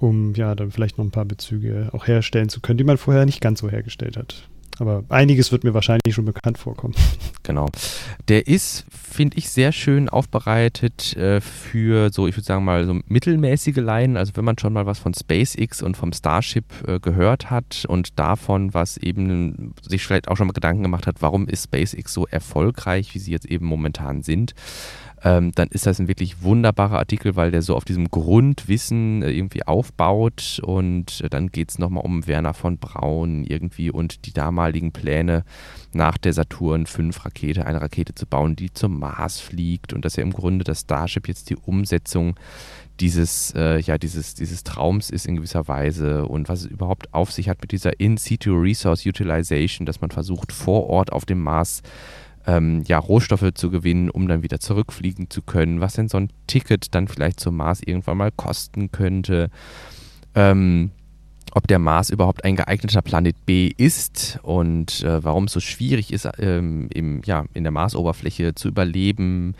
[0.00, 3.26] um ja dann vielleicht noch ein paar Bezüge auch herstellen zu können, die man vorher
[3.26, 4.48] nicht ganz so hergestellt hat.
[4.78, 6.94] Aber einiges wird mir wahrscheinlich schon bekannt vorkommen.
[7.42, 7.66] Genau.
[8.28, 13.00] Der ist, finde ich, sehr schön aufbereitet äh, für so, ich würde sagen mal, so
[13.08, 14.16] mittelmäßige Laien.
[14.16, 18.20] Also wenn man schon mal was von SpaceX und vom Starship äh, gehört hat und
[18.20, 22.26] davon, was eben sich vielleicht auch schon mal Gedanken gemacht hat, warum ist SpaceX so
[22.26, 24.54] erfolgreich, wie sie jetzt eben momentan sind
[25.22, 29.30] ähm, dann ist das ein wirklich wunderbarer Artikel, weil der so auf diesem Grundwissen äh,
[29.30, 30.60] irgendwie aufbaut.
[30.64, 35.44] Und äh, dann geht es nochmal um Werner von Braun irgendwie und die damaligen Pläne
[35.92, 39.92] nach der Saturn V Rakete, eine Rakete zu bauen, die zum Mars fliegt.
[39.92, 42.36] Und dass ja im Grunde das Starship jetzt die Umsetzung
[43.00, 46.26] dieses, äh, ja, dieses, dieses Traums ist in gewisser Weise.
[46.26, 50.52] Und was es überhaupt auf sich hat mit dieser In-Situ Resource Utilization, dass man versucht,
[50.52, 51.82] vor Ort auf dem Mars
[52.46, 56.30] ähm, ja, Rohstoffe zu gewinnen, um dann wieder zurückfliegen zu können, was denn so ein
[56.46, 59.50] Ticket dann vielleicht zum Mars irgendwann mal kosten könnte.
[60.34, 60.90] Ähm,
[61.52, 66.12] ob der Mars überhaupt ein geeigneter Planet B ist und äh, warum es so schwierig
[66.12, 69.54] ist, ähm, im, ja, in der Marsoberfläche zu überleben,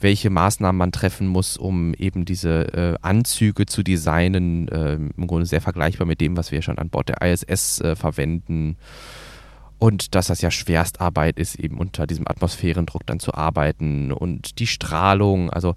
[0.00, 4.68] welche Maßnahmen man treffen muss, um eben diese äh, Anzüge zu designen.
[4.68, 7.96] Äh, Im Grunde sehr vergleichbar mit dem, was wir schon an Bord der ISS äh,
[7.96, 8.76] verwenden.
[9.84, 14.66] Und dass das ja Schwerstarbeit ist, eben unter diesem Atmosphärendruck dann zu arbeiten und die
[14.66, 15.74] Strahlung, also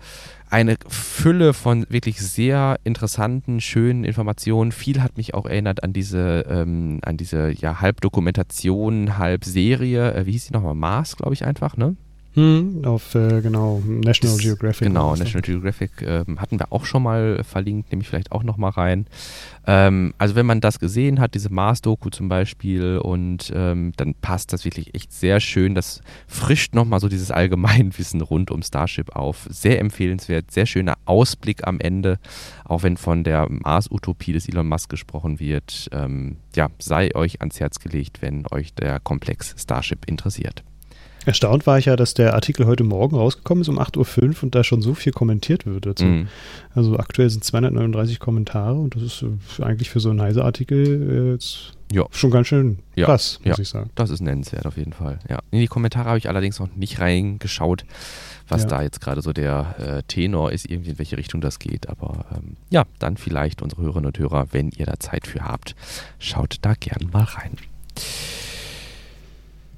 [0.50, 4.72] eine Fülle von wirklich sehr interessanten, schönen Informationen.
[4.72, 10.32] Viel hat mich auch erinnert an diese, ähm, an diese ja, Halbdokumentation, Halbserie, äh, wie
[10.32, 10.76] hieß die nochmal?
[10.76, 11.98] Mars, glaube ich einfach, ne?
[12.38, 14.88] Hm, auf, äh, genau, National Geographic.
[14.88, 18.70] Genau, National Geographic äh, hatten wir auch schon mal verlinkt, nehme ich vielleicht auch nochmal
[18.70, 19.08] rein.
[19.66, 24.54] Ähm, also wenn man das gesehen hat, diese Mars-Doku zum Beispiel, und ähm, dann passt
[24.54, 25.74] das wirklich echt sehr schön.
[25.74, 29.48] Das frischt nochmal so dieses Allgemeinwissen rund um Starship auf.
[29.50, 32.20] Sehr empfehlenswert, sehr schöner Ausblick am Ende,
[32.66, 35.90] auch wenn von der Mars-Utopie des Elon Musk gesprochen wird.
[35.92, 40.64] Ähm, ja, sei euch ans Herz gelegt, wenn euch der Komplex Starship interessiert.
[41.28, 44.56] Erstaunt war ich ja, dass der Artikel heute Morgen rausgekommen ist um 8.05 Uhr und
[44.56, 46.06] da schon so viel kommentiert wird dazu.
[46.06, 46.30] Mhm.
[46.74, 49.26] Also aktuell sind 239 Kommentare und das ist
[49.60, 53.90] äh, eigentlich für so einen Heise-Artikel äh, schon ganz schön krass, ja, muss ich sagen.
[53.96, 55.20] Das ist nennenswert auf jeden Fall.
[55.28, 55.40] Ja.
[55.52, 57.84] In die Kommentare habe ich allerdings noch nicht reingeschaut,
[58.48, 58.70] was ja.
[58.70, 61.90] da jetzt gerade so der äh, Tenor ist, irgendwie in welche Richtung das geht.
[61.90, 65.76] Aber ähm, ja, dann vielleicht unsere Hörerinnen und Hörer, wenn ihr da Zeit für habt,
[66.20, 67.58] schaut da gern mal rein.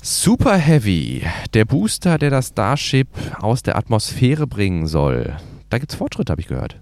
[0.01, 3.09] Super Heavy, der Booster, der das Starship
[3.41, 5.35] aus der Atmosphäre bringen soll.
[5.69, 6.77] Da gibt es Fortschritte, habe ich gehört.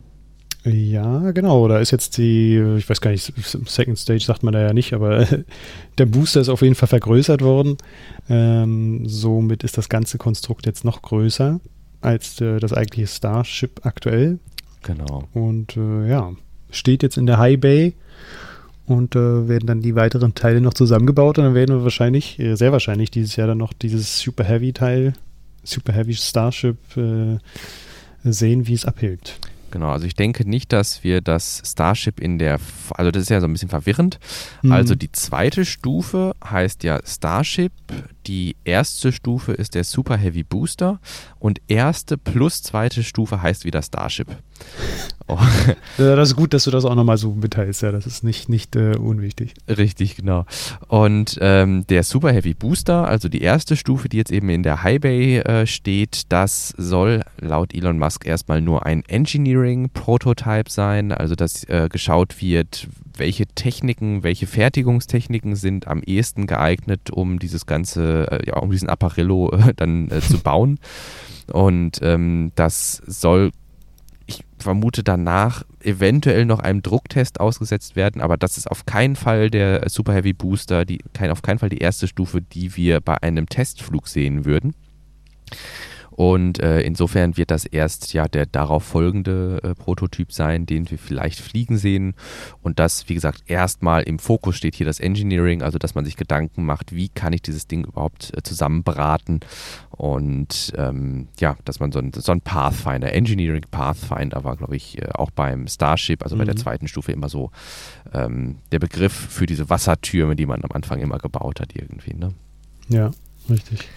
[0.64, 1.68] Ja, genau.
[1.68, 4.94] Da ist jetzt die, ich weiß gar nicht, Second Stage sagt man da ja nicht,
[4.94, 5.26] aber
[5.98, 7.78] der Booster ist auf jeden Fall vergrößert worden.
[8.30, 11.60] Ähm, somit ist das ganze Konstrukt jetzt noch größer
[12.02, 14.40] als äh, das eigentliche Starship aktuell.
[14.84, 15.24] Genau.
[15.34, 16.34] Und äh, ja,
[16.70, 17.96] steht jetzt in der High Bay
[18.88, 22.56] und äh, werden dann die weiteren Teile noch zusammengebaut und dann werden wir wahrscheinlich, äh,
[22.56, 25.14] sehr wahrscheinlich dieses Jahr dann noch dieses Super Heavy Teil,
[25.64, 27.38] Super Heavy Starship äh,
[28.24, 29.40] sehen, wie es abhebt.
[29.72, 32.60] Genau, also ich denke nicht, dass wir das Starship in der,
[32.92, 34.20] also das ist ja so ein bisschen verwirrend.
[34.62, 34.72] Mhm.
[34.72, 37.74] Also die zweite Stufe heißt ja Starship,
[38.28, 41.00] die erste Stufe ist der Super Heavy Booster
[41.40, 44.28] und erste plus zweite Stufe heißt wieder Starship.
[45.30, 45.38] Oh.
[45.98, 47.82] Das ist gut, dass du das auch nochmal so mitteilst.
[47.82, 49.56] Ja, das ist nicht, nicht äh, unwichtig.
[49.68, 50.46] Richtig, genau.
[50.88, 54.84] Und ähm, der Super Heavy Booster, also die erste Stufe, die jetzt eben in der
[54.84, 61.12] High Bay äh, steht, das soll laut Elon Musk erstmal nur ein Engineering-Prototype sein.
[61.12, 62.88] Also, dass äh, geschaut wird,
[63.18, 69.52] welche Techniken, welche Fertigungstechniken sind am ehesten geeignet, um dieses ganze, ja, um diesen Apparillo
[69.52, 70.80] äh, dann äh, zu bauen.
[71.52, 73.52] Und ähm, das soll
[74.26, 79.50] ich vermute danach eventuell noch einem Drucktest ausgesetzt werden, aber das ist auf keinen Fall
[79.50, 83.22] der Super Heavy Booster, die, kein, auf keinen Fall die erste Stufe, die wir bei
[83.24, 84.76] einem Testflug sehen würden.
[86.18, 90.98] Und äh, insofern wird das erst ja der darauf folgende äh, Prototyp sein, den wir
[90.98, 92.16] vielleicht fliegen sehen.
[92.64, 96.18] Und das, wie gesagt, erstmal im Fokus steht hier das Engineering, also dass man sich
[96.18, 99.42] Gedanken macht, wie kann ich dieses Ding überhaupt äh, zusammenbraten.
[99.92, 105.00] Und ähm, ja, dass man so ein, so ein Pathfinder, Engineering Pathfinder war, glaube ich,
[105.00, 106.40] äh, auch beim Starship, also mhm.
[106.40, 106.60] bei der mhm.
[106.60, 107.52] zweiten Stufe immer so
[108.12, 112.16] ähm, der Begriff für diese Wassertürme, die man am Anfang immer gebaut hat irgendwie.
[112.16, 112.34] Ne?
[112.90, 113.12] Ja,
[113.52, 113.88] richtig.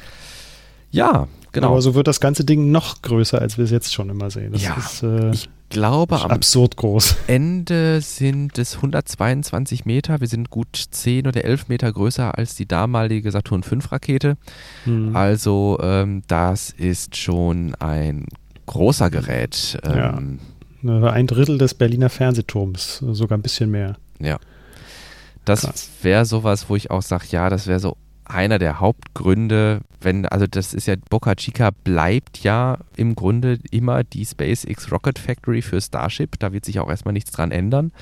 [0.91, 1.69] Ja, genau.
[1.73, 4.53] Aber so wird das ganze Ding noch größer, als wir es jetzt schon immer sehen.
[4.53, 7.17] Das ja, ist, äh, ich glaube, am absurd groß.
[7.27, 10.21] Ende sind es 122 Meter.
[10.21, 14.37] Wir sind gut 10 oder 11 Meter größer als die damalige Saturn V Rakete.
[14.85, 15.17] Hm.
[15.17, 18.27] Also ähm, das ist schon ein
[18.67, 19.79] großer Gerät.
[19.83, 20.39] Ähm,
[20.83, 21.11] ja.
[21.11, 23.97] Ein Drittel des Berliner Fernsehturms, sogar ein bisschen mehr.
[24.19, 24.39] Ja.
[25.45, 30.27] Das wäre sowas, wo ich auch sage, ja, das wäre so einer der Hauptgründe, wenn,
[30.27, 35.63] also das ist ja, Boca Chica bleibt ja im Grunde immer die SpaceX Rocket Factory
[35.63, 36.39] für Starship.
[36.39, 37.93] Da wird sich auch erstmal nichts dran ändern.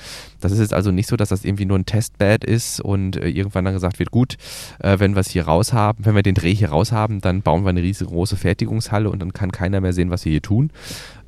[0.41, 3.29] Das ist jetzt also nicht so, dass das irgendwie nur ein Testbed ist und äh,
[3.29, 4.37] irgendwann dann gesagt wird, gut,
[4.81, 7.43] äh, wenn wir es hier raus haben, wenn wir den Dreh hier raus haben, dann
[7.43, 10.71] bauen wir eine riesengroße Fertigungshalle und dann kann keiner mehr sehen, was wir hier tun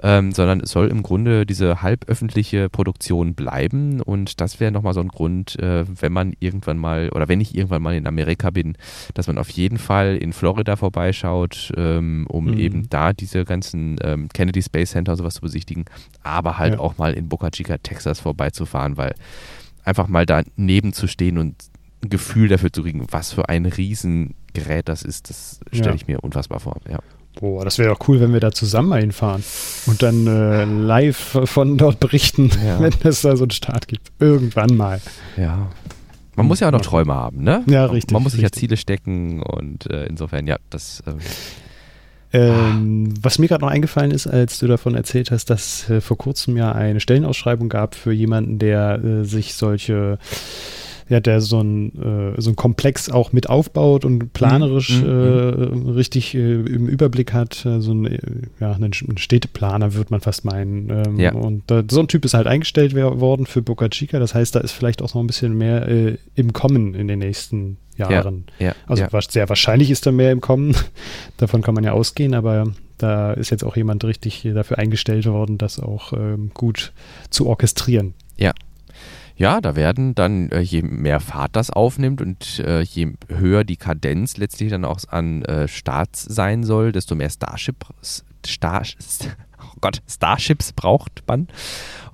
[0.03, 5.01] ähm, sondern es soll im Grunde diese halböffentliche Produktion bleiben und das wäre nochmal so
[5.01, 8.77] ein Grund, äh, wenn man irgendwann mal oder wenn ich irgendwann mal in Amerika bin,
[9.15, 12.59] dass man auf jeden Fall in Florida vorbeischaut, ähm, um mhm.
[12.59, 15.85] eben da diese ganzen ähm, Kennedy Space Center und sowas zu besichtigen,
[16.23, 16.81] aber halt ja.
[16.81, 19.15] auch mal in Boca Chica, Texas vorbeizufahren, weil
[19.85, 21.57] einfach mal daneben zu stehen und
[22.03, 25.95] ein Gefühl dafür zu kriegen, was für ein Riesengerät das ist, das stelle ja.
[25.95, 26.77] ich mir unfassbar vor.
[26.89, 26.99] Ja.
[27.39, 29.45] Boah, das wäre doch cool, wenn wir da zusammen einfahren
[29.87, 32.81] und dann äh, live von dort berichten, ja.
[32.81, 34.11] wenn es da so einen Start gibt.
[34.19, 35.01] Irgendwann mal.
[35.37, 35.71] Ja.
[36.41, 37.63] Man muss ja auch noch Träume haben, ne?
[37.67, 38.13] Ja, richtig.
[38.13, 38.57] Man muss sich richtig.
[38.57, 41.13] ja Ziele stecken und äh, insofern, ja, das äh,
[42.33, 46.17] Ähm, was mir gerade noch eingefallen ist, als du davon erzählt hast, dass äh, vor
[46.17, 50.19] kurzem ja eine Stellenausschreibung gab für jemanden, der äh, sich solche
[51.11, 55.09] ja, der so ein, äh, so ein Komplex auch mit aufbaut und planerisch mhm.
[55.09, 55.89] mhm.
[55.89, 57.67] äh, richtig äh, im Überblick hat.
[57.67, 58.19] Äh, so ein, äh,
[58.61, 60.89] ja, ein Städteplaner würde man fast meinen.
[60.89, 61.33] Ähm, ja.
[61.33, 64.21] Und so ein Typ ist halt eingestellt worden für Boca Chica.
[64.21, 67.19] Das heißt, da ist vielleicht auch noch ein bisschen mehr äh, im Kommen in den
[67.19, 68.45] nächsten Jahren.
[68.61, 69.21] Ja, ja, also ja.
[69.29, 70.77] sehr wahrscheinlich ist da mehr im Kommen.
[71.39, 75.59] Davon kann man ja ausgehen, aber da ist jetzt auch jemand richtig dafür eingestellt worden,
[75.59, 76.93] das auch ähm, gut
[77.31, 78.15] zu orchestrieren.
[78.37, 78.53] Ja,
[79.41, 83.79] ja, da werden dann, äh, je mehr Fahrt das aufnimmt und äh, je höher die
[83.79, 87.87] Kadenz letztlich dann auch an äh, Starts sein soll, desto mehr Starship,
[88.45, 88.83] Star,
[89.59, 91.49] oh Gott, Starships braucht man.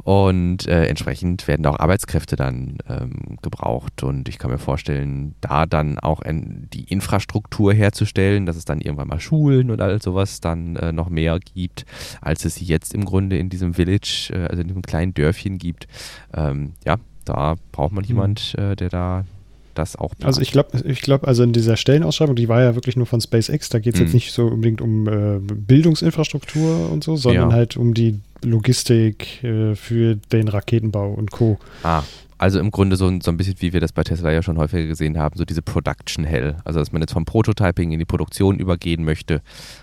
[0.04, 4.04] Und äh, entsprechend werden auch Arbeitskräfte dann ähm, gebraucht.
[4.04, 8.80] Und ich kann mir vorstellen, da dann auch in, die Infrastruktur herzustellen, dass es dann
[8.80, 11.86] irgendwann mal Schulen und all sowas dann äh, noch mehr gibt,
[12.20, 15.88] als es jetzt im Grunde in diesem Village, äh, also in diesem kleinen Dörfchen gibt.
[16.32, 18.08] Ähm, ja, da braucht man mhm.
[18.08, 19.24] jemand, äh, der da
[19.74, 20.24] das auch plant.
[20.24, 23.20] Also ich glaube, ich glaube, also in dieser Stellenausschreibung, die war ja wirklich nur von
[23.20, 24.06] SpaceX, da geht es mhm.
[24.06, 27.56] jetzt nicht so unbedingt um äh, Bildungsinfrastruktur und so, sondern ja.
[27.56, 31.58] halt um die Logistik äh, für den Raketenbau und Co.
[31.82, 32.02] Ah,
[32.38, 34.86] also im Grunde so, so ein bisschen, wie wir das bei Tesla ja schon häufiger
[34.86, 36.56] gesehen haben, so diese Production Hell.
[36.64, 39.42] Also dass man jetzt vom Prototyping in die Produktion übergehen möchte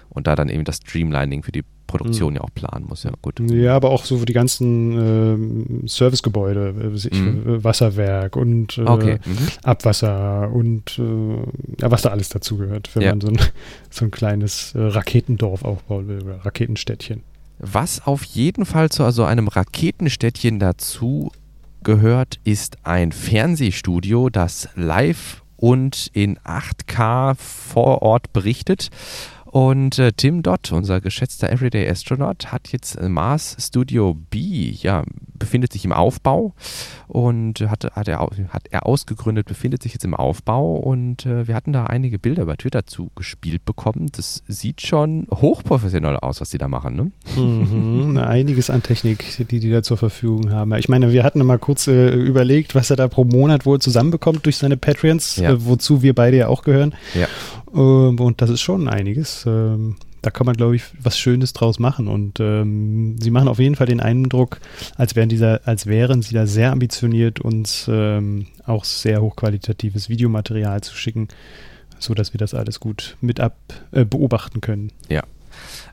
[0.09, 1.63] und da dann eben das Streamlining für die
[1.97, 2.37] Produktion mhm.
[2.37, 3.03] ja auch planen muss.
[3.03, 3.39] Ja, gut.
[3.51, 7.63] Ja, aber auch so die ganzen äh, Servicegebäude, äh, mhm.
[7.63, 9.19] Wasserwerk und äh, okay.
[9.25, 9.37] mhm.
[9.63, 13.09] Abwasser und äh, ja, was da alles dazugehört, wenn ja.
[13.11, 13.37] man so ein,
[13.89, 17.21] so ein kleines äh, Raketendorf aufbauen will oder Raketenstädtchen.
[17.59, 21.31] Was auf jeden Fall zu also einem Raketenstädtchen dazu
[21.83, 28.89] gehört, ist ein Fernsehstudio, das live und in 8K vor Ort berichtet
[29.53, 35.03] und äh, Tim Dott, unser geschätzter Everyday Astronaut, hat jetzt äh, Mars Studio B, ja,
[35.31, 36.55] befindet sich im Aufbau
[37.07, 41.53] und hat, hat, er, hat er ausgegründet, befindet sich jetzt im Aufbau und äh, wir
[41.53, 44.09] hatten da einige Bilder bei Twitter zugespielt bekommen.
[44.11, 47.11] Das sieht schon hochprofessionell aus, was die da machen, ne?
[47.39, 50.73] Mhm, einiges an Technik, die die da zur Verfügung haben.
[50.73, 54.47] Ich meine, wir hatten mal kurz äh, überlegt, was er da pro Monat wohl zusammenbekommt
[54.47, 55.51] durch seine Patreons, ja.
[55.51, 56.95] äh, wozu wir beide ja auch gehören.
[57.13, 57.27] Ja.
[57.73, 59.42] Ähm, und das ist schon einiges.
[59.45, 62.07] Ähm, da kann man, glaube ich, was Schönes draus machen.
[62.07, 64.59] Und ähm, sie machen auf jeden Fall den Eindruck,
[64.95, 70.81] als wären, dieser, als wären sie da sehr ambitioniert, uns ähm, auch sehr hochqualitatives Videomaterial
[70.81, 71.27] zu schicken,
[71.99, 73.57] sodass wir das alles gut mit ab
[73.91, 74.91] äh, beobachten können.
[75.09, 75.23] Ja,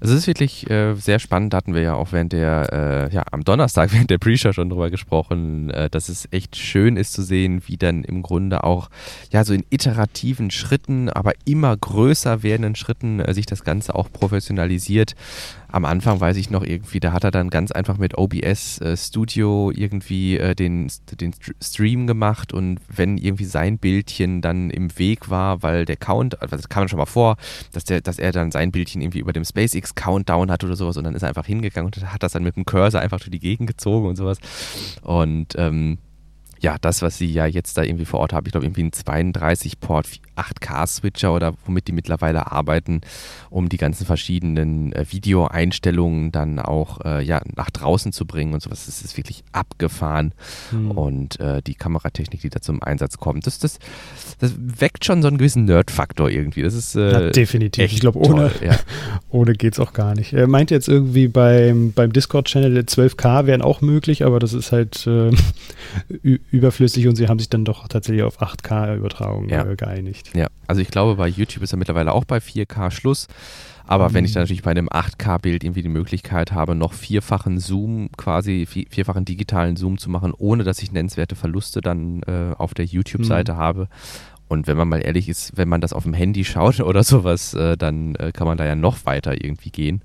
[0.01, 3.15] also es ist wirklich äh, sehr spannend, da hatten wir ja auch während der, äh,
[3.15, 7.13] ja, am Donnerstag während der Pre-Show schon drüber gesprochen, äh, dass es echt schön ist
[7.13, 8.89] zu sehen, wie dann im Grunde auch,
[9.31, 14.11] ja, so in iterativen Schritten, aber immer größer werdenden Schritten äh, sich das Ganze auch
[14.11, 15.15] professionalisiert.
[15.73, 18.97] Am Anfang weiß ich noch irgendwie, da hat er dann ganz einfach mit OBS äh,
[18.97, 21.33] Studio irgendwie äh, den, den
[21.63, 26.57] Stream gemacht und wenn irgendwie sein Bildchen dann im Weg war, weil der Count, also
[26.57, 27.37] das kam schon mal vor,
[27.73, 30.96] dass, der, dass er dann sein Bildchen irgendwie über dem SpaceX Countdown hat oder sowas
[30.96, 33.31] und dann ist er einfach hingegangen und hat das dann mit dem Cursor einfach durch
[33.31, 34.38] die Gegend gezogen und sowas.
[35.03, 35.98] Und ähm,
[36.61, 38.90] ja, das, was sie ja jetzt da irgendwie vor Ort haben, ich glaube irgendwie ein
[38.90, 43.01] 32-Port 8K-Switcher oder womit die mittlerweile arbeiten,
[43.49, 48.62] um die ganzen verschiedenen äh, Videoeinstellungen dann auch äh, ja, nach draußen zu bringen und
[48.62, 48.87] sowas.
[48.87, 50.33] Das ist wirklich abgefahren.
[50.70, 50.90] Mhm.
[50.90, 53.79] Und äh, die Kameratechnik, die da zum Einsatz kommt, das, das,
[54.38, 56.62] das weckt schon so einen gewissen Nerd-Faktor irgendwie.
[56.62, 57.85] Das ist äh, ja, definitiv.
[57.90, 58.79] Ich glaube, ohne, ja.
[59.31, 60.35] ohne geht es auch gar nicht.
[60.35, 65.07] Er meint jetzt irgendwie beim, beim Discord-Channel 12K wären auch möglich, aber das ist halt
[65.07, 65.31] äh,
[66.51, 69.67] überflüssig und sie haben sich dann doch tatsächlich auf 8K-Übertragung ja.
[69.67, 70.31] Äh, geeinigt.
[70.35, 73.29] Ja, also ich glaube, bei YouTube ist er mittlerweile auch bei 4K Schluss.
[73.87, 74.15] Aber mhm.
[74.15, 78.65] wenn ich dann natürlich bei einem 8K-Bild irgendwie die Möglichkeit habe, noch vierfachen Zoom, quasi
[78.67, 83.55] vierfachen digitalen Zoom zu machen, ohne dass ich nennenswerte Verluste dann äh, auf der YouTube-Seite
[83.55, 83.57] mhm.
[83.57, 83.89] habe.
[84.47, 87.55] Und wenn man mal ehrlich ist, wenn man das auf dem Handy schaut oder sowas,
[87.55, 90.03] äh, dann äh, kann man da ja noch weiter irgendwie gehen.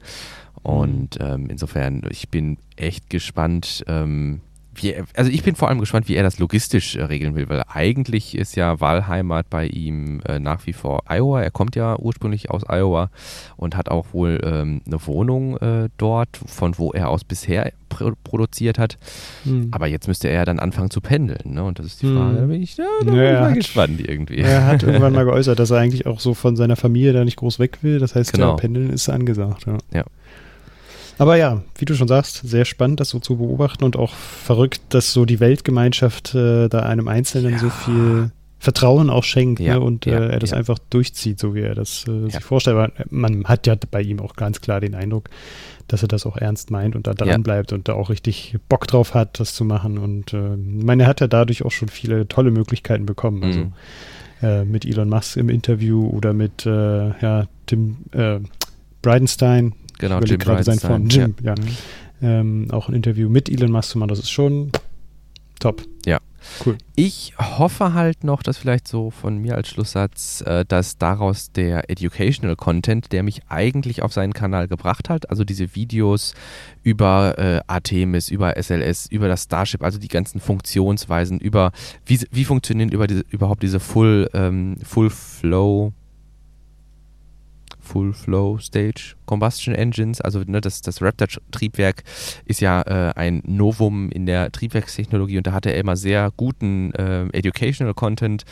[0.64, 0.72] Mhm.
[0.72, 4.42] Und ähm, insofern, ich bin echt gespannt, ähm,
[4.76, 7.64] wie, also ich bin vor allem gespannt, wie er das logistisch äh, regeln will, weil
[7.68, 11.42] eigentlich ist ja Wahlheimat bei ihm äh, nach wie vor Iowa.
[11.42, 13.10] Er kommt ja ursprünglich aus Iowa
[13.58, 18.14] und hat auch wohl ähm, eine Wohnung äh, dort, von wo er aus bisher pr
[18.24, 18.98] produziert hat.
[19.44, 19.70] Hm.
[19.72, 21.54] Aber jetzt müsste er ja dann anfangen zu pendeln.
[21.54, 21.64] Ne?
[21.64, 22.36] Und das ist die Frage, hm.
[22.38, 24.38] da bin ich, ja, da bin ich mal gespannt irgendwie.
[24.38, 27.38] Er hat irgendwann mal geäußert, dass er eigentlich auch so von seiner Familie da nicht
[27.38, 28.00] groß weg will.
[28.00, 28.52] Das heißt, genau.
[28.52, 29.66] ja, pendeln ist angesagt.
[29.66, 29.78] ja.
[29.94, 30.04] ja.
[31.18, 34.82] Aber ja, wie du schon sagst, sehr spannend, das so zu beobachten und auch verrückt,
[34.90, 37.60] dass so die Weltgemeinschaft äh, da einem Einzelnen ja.
[37.60, 38.32] so viel
[38.66, 39.82] Vertrauen auch schenkt ja, ne?
[39.82, 42.78] und ja, äh, er das einfach durchzieht, so wie er das äh, sich vorstellt.
[42.78, 45.30] Aber man hat ja bei ihm auch ganz klar den Eindruck,
[45.88, 48.88] dass er das auch ernst meint und da dran bleibt und da auch richtig Bock
[48.88, 50.00] drauf hat, das zu machen.
[50.00, 53.44] Und äh, ich meine, er hat ja dadurch auch schon viele tolle Möglichkeiten bekommen.
[53.44, 53.74] Also mhm.
[54.42, 58.40] äh, mit Elon Musk im Interview oder mit äh, ja, Tim äh,
[59.04, 59.74] Bridenstine.
[59.98, 61.56] Genau, Jim gerade sein von Jim, ja.
[62.22, 64.72] Ähm, auch ein Interview mit Elon Musk zu machen, das ist schon
[65.60, 65.84] top.
[66.06, 66.20] Ja,
[66.66, 66.78] Cool.
[66.96, 71.90] Ich hoffe halt noch, dass vielleicht so von mir als Schlusssatz, äh, dass daraus der
[71.90, 76.34] Educational Content, der mich eigentlich auf seinen Kanal gebracht hat, also diese Videos
[76.84, 81.72] über äh, Artemis, über SLS, über das Starship, also die ganzen Funktionsweisen, über
[82.06, 85.94] wie, wie funktionieren über diese, überhaupt diese Full, ähm, Full Flow
[87.86, 90.22] Full Flow Stage Combustion Engines.
[90.22, 92.04] Also ne, das, das Raptor-Triebwerk
[92.46, 96.94] ist ja äh, ein Novum in der Triebwerkstechnologie und da hatte er immer sehr guten
[96.94, 98.44] äh, Educational Content,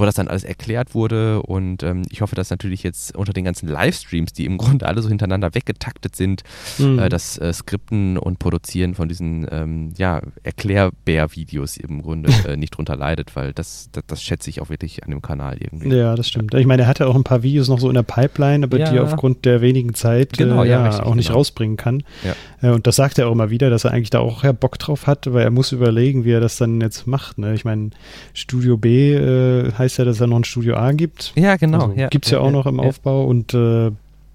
[0.00, 1.42] wo das dann alles erklärt wurde.
[1.42, 5.02] Und ähm, ich hoffe, dass natürlich jetzt unter den ganzen Livestreams, die im Grunde alle
[5.02, 6.42] so hintereinander weggetaktet sind,
[6.78, 6.98] mhm.
[6.98, 12.76] äh, das äh, Skripten und Produzieren von diesen ähm, ja, Erklärbär-Videos im Grunde äh, nicht
[12.76, 15.94] drunter leidet, weil das, das, das, schätze ich auch wirklich an dem Kanal irgendwie.
[15.94, 16.54] Ja, das stimmt.
[16.54, 18.90] Ich meine, er hatte auch ein paar Videos noch so in der Pipeline, aber ja.
[18.90, 21.38] die aufgrund der wenigen Zeit genau, äh, ja, ja auch nicht genau.
[21.38, 22.02] rausbringen kann.
[22.24, 22.68] Ja.
[22.68, 24.78] Äh, und das sagt er auch immer wieder, dass er eigentlich da auch ja, Bock
[24.78, 27.38] drauf hat, aber er muss überlegen, wie er das dann jetzt macht.
[27.38, 27.54] Ne?
[27.54, 27.90] Ich meine,
[28.32, 31.32] Studio B äh, heißt ja, dass er noch ein Studio A gibt.
[31.36, 31.86] Ja, genau.
[31.86, 33.90] Also, ja, gibt es ja, auch noch im Aufbau und äh,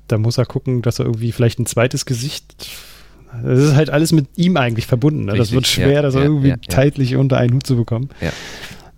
[0.07, 2.69] da muss er gucken, dass er irgendwie vielleicht ein zweites Gesicht
[3.43, 5.25] das ist halt alles mit ihm eigentlich verbunden.
[5.25, 5.35] Ne?
[5.35, 8.09] das wird schwer, ja, das ja, irgendwie ja, zeitlich unter einen Hut zu bekommen.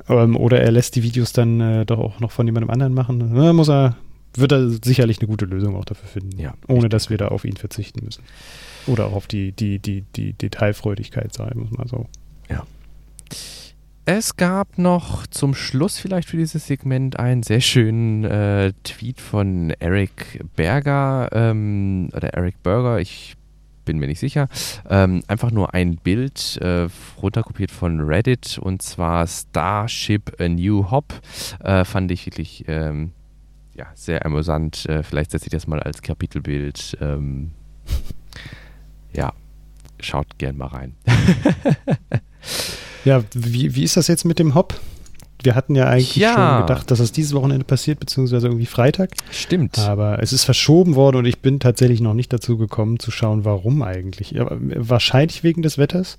[0.10, 3.34] Ähm, oder er lässt die Videos dann äh, doch auch noch von jemandem anderen machen.
[3.36, 3.96] Da muss er,
[4.36, 7.46] wird er sicherlich eine gute Lösung auch dafür finden, ja, ohne dass wir da auf
[7.46, 8.24] ihn verzichten müssen.
[8.86, 12.06] Oder auch auf die, die, die, die Detailfreudigkeit, sagen muss mal so.
[12.48, 12.66] Ja.
[14.10, 19.72] Es gab noch zum Schluss vielleicht für dieses Segment einen sehr schönen äh, Tweet von
[19.80, 23.36] Eric Berger ähm, oder Eric Berger, ich
[23.84, 24.48] bin mir nicht sicher.
[24.90, 26.88] Ähm, einfach nur ein Bild äh,
[27.22, 31.14] runterkopiert von Reddit und zwar Starship A New Hop.
[31.62, 33.12] Äh, fand ich wirklich ähm,
[33.76, 34.86] ja, sehr amüsant.
[34.86, 36.98] Äh, vielleicht setze ich das mal als Kapitelbild.
[37.02, 37.52] Ähm,
[39.12, 39.34] ja,
[40.00, 40.96] schaut gern mal rein.
[43.08, 44.80] ja, wie, wie ist das jetzt mit dem Hop?
[45.42, 46.34] Wir hatten ja eigentlich ja.
[46.34, 49.12] schon gedacht, dass das dieses Wochenende passiert, beziehungsweise irgendwie Freitag.
[49.32, 49.80] Stimmt.
[49.80, 53.46] Aber es ist verschoben worden und ich bin tatsächlich noch nicht dazu gekommen zu schauen,
[53.46, 54.32] warum eigentlich.
[54.32, 56.18] Ja, wahrscheinlich wegen des Wetters.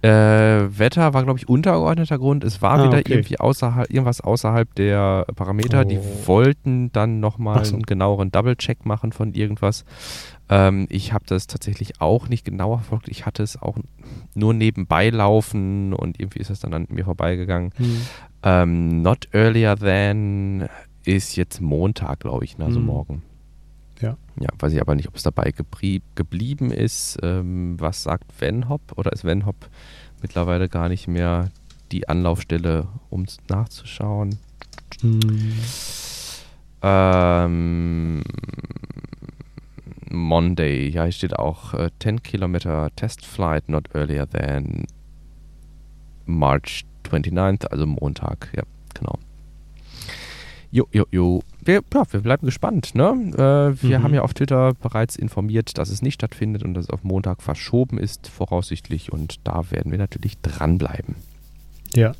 [0.00, 2.42] Äh, Wetter war, glaube ich, untergeordneter Grund.
[2.42, 3.12] Es war ah, wieder okay.
[3.12, 5.82] irgendwie außerhalb, irgendwas außerhalb der Parameter.
[5.84, 5.88] Oh.
[5.88, 7.74] Die wollten dann nochmal so.
[7.74, 9.84] einen genaueren Double-Check machen von irgendwas.
[10.48, 13.08] Ähm, ich habe das tatsächlich auch nicht genauer verfolgt.
[13.08, 13.78] Ich hatte es auch
[14.34, 17.72] nur nebenbei laufen und irgendwie ist es dann an mir vorbeigegangen.
[17.76, 18.00] Hm.
[18.42, 20.68] Ähm, not earlier than
[21.04, 22.66] ist jetzt Montag, glaube ich, ne?
[22.66, 22.86] also hm.
[22.86, 23.22] morgen.
[24.00, 24.16] Ja.
[24.40, 25.52] Ja, weiß ich aber nicht, ob es dabei
[26.14, 27.18] geblieben ist.
[27.22, 28.80] Ähm, was sagt Venhop?
[28.96, 29.68] Oder ist Venhop
[30.22, 31.50] mittlerweile gar nicht mehr
[31.90, 34.38] die Anlaufstelle, um nachzuschauen?
[35.00, 35.20] Hm.
[36.82, 38.22] Ähm,
[40.10, 44.84] Monday, ja, hier steht auch äh, 10 Kilometer Test Flight, not earlier than
[46.26, 48.62] March 29th, also Montag, ja,
[48.94, 49.18] genau.
[50.70, 51.42] Jo, jo, jo.
[51.64, 52.94] Wir, ja, wir bleiben gespannt.
[52.94, 53.04] Ne?
[53.34, 54.02] Äh, wir mhm.
[54.02, 57.42] haben ja auf Twitter bereits informiert, dass es nicht stattfindet und dass es auf Montag
[57.42, 59.10] verschoben ist, voraussichtlich.
[59.12, 61.16] Und da werden wir natürlich dranbleiben.
[61.94, 62.12] Ja,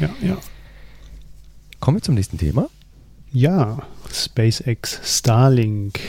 [0.00, 0.36] ja, ja.
[1.78, 2.68] Kommen wir zum nächsten Thema.
[3.32, 3.78] Ja,
[4.12, 6.00] SpaceX Starlink.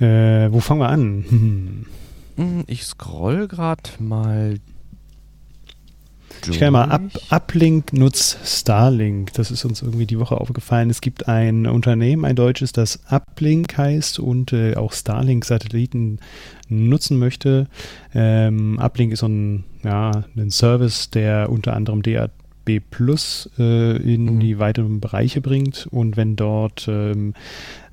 [0.00, 1.86] Äh, wo fangen wir an?
[2.36, 2.64] Hm.
[2.66, 4.56] Ich scroll gerade mal
[6.50, 9.32] ich kann mal, Up, Uplink nutzt Starlink.
[9.34, 10.90] Das ist uns irgendwie die Woche aufgefallen.
[10.90, 16.18] Es gibt ein Unternehmen, ein deutsches, das Uplink heißt und äh, auch Starlink-Satelliten
[16.68, 17.68] nutzen möchte.
[18.14, 22.32] Ähm, Uplink ist so ein, ja, ein Service, der unter anderem DAT
[22.64, 24.40] B Plus äh, in mhm.
[24.40, 27.34] die weiteren Bereiche bringt und wenn dort ähm,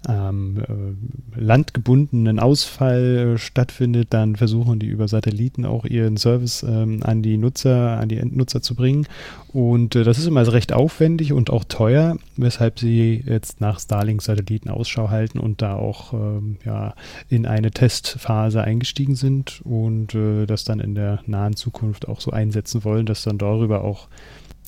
[0.09, 7.01] ähm, äh, landgebundenen Ausfall äh, stattfindet, dann versuchen die über Satelliten auch ihren Service ähm,
[7.03, 9.07] an die Nutzer, an die Endnutzer zu bringen.
[9.49, 14.69] Und äh, das ist immer recht aufwendig und auch teuer, weshalb sie jetzt nach Starlink-Satelliten
[14.69, 16.95] Ausschau halten und da auch ähm, ja,
[17.29, 22.31] in eine Testphase eingestiegen sind und äh, das dann in der nahen Zukunft auch so
[22.31, 24.07] einsetzen wollen, dass dann darüber auch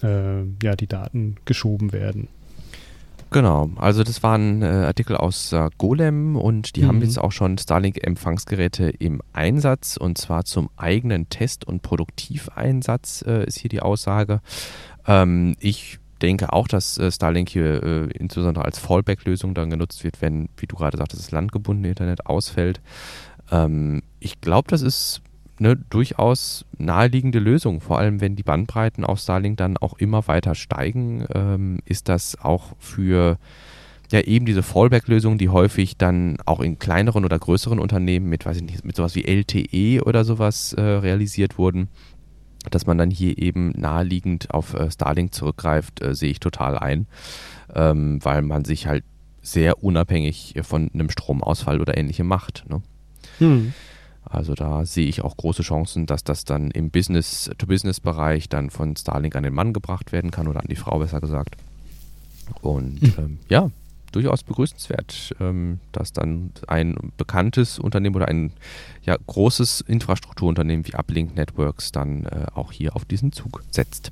[0.04, 2.28] äh, ja, die Daten geschoben werden.
[3.34, 6.88] Genau, also das war ein äh, Artikel aus äh, Golem und die mhm.
[6.88, 13.44] haben jetzt auch schon Starlink-Empfangsgeräte im Einsatz und zwar zum eigenen Test- und Produktiveinsatz äh,
[13.46, 14.40] ist hier die Aussage.
[15.08, 20.22] Ähm, ich denke auch, dass äh, Starlink hier äh, insbesondere als Fallback-Lösung dann genutzt wird,
[20.22, 22.82] wenn, wie du gerade sagtest, das landgebundene Internet ausfällt.
[23.52, 25.22] Ähm, ich glaube, das ist
[25.60, 27.82] eine durchaus naheliegende Lösung.
[27.82, 32.40] Vor allem, wenn die Bandbreiten auf Starlink dann auch immer weiter steigen, ähm, ist das
[32.40, 33.38] auch für
[34.12, 38.58] ja eben diese Fallback-Lösungen, die häufig dann auch in kleineren oder größeren Unternehmen mit, weiß
[38.58, 41.90] ich nicht, mit sowas wie LTE oder sowas äh, realisiert wurden,
[42.70, 47.08] dass man dann hier eben naheliegend auf äh, Starlink zurückgreift, äh, sehe ich total ein,
[47.74, 49.04] ähm, weil man sich halt
[49.42, 52.66] sehr unabhängig von einem Stromausfall oder ähnlichem macht.
[52.70, 52.82] Ne?
[53.40, 53.74] Hm.
[54.26, 59.36] Also da sehe ich auch große Chancen, dass das dann im Business-to-Business-Bereich dann von Starlink
[59.36, 61.56] an den Mann gebracht werden kann oder an die Frau besser gesagt.
[62.62, 63.14] Und hm.
[63.18, 63.70] ähm, ja,
[64.12, 68.54] durchaus begrüßenswert, ähm, dass dann ein bekanntes Unternehmen oder ein
[69.04, 74.12] ja, großes Infrastrukturunternehmen wie Uplink Networks dann äh, auch hier auf diesen Zug setzt.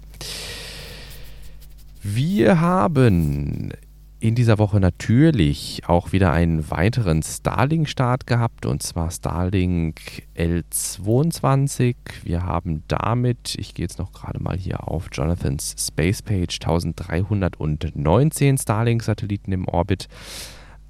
[2.03, 3.74] Wir haben
[4.22, 9.99] in dieser Woche natürlich auch wieder einen weiteren Starlink-Start gehabt und zwar Starlink
[10.38, 11.95] L22.
[12.24, 18.59] Wir haben damit, ich gehe jetzt noch gerade mal hier auf Jonathans Space Page, 1319
[18.59, 20.07] Starlink-Satelliten im Orbit.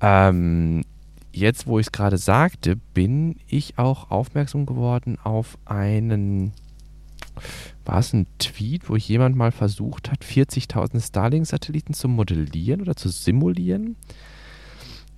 [0.02, 0.84] Ähm,
[1.32, 6.52] jetzt, wo ich es gerade sagte, bin ich auch aufmerksam geworden auf einen
[7.92, 13.10] war es ein Tweet, wo jemand mal versucht hat, 40.000 Starlink-Satelliten zu modellieren oder zu
[13.10, 13.98] simulieren?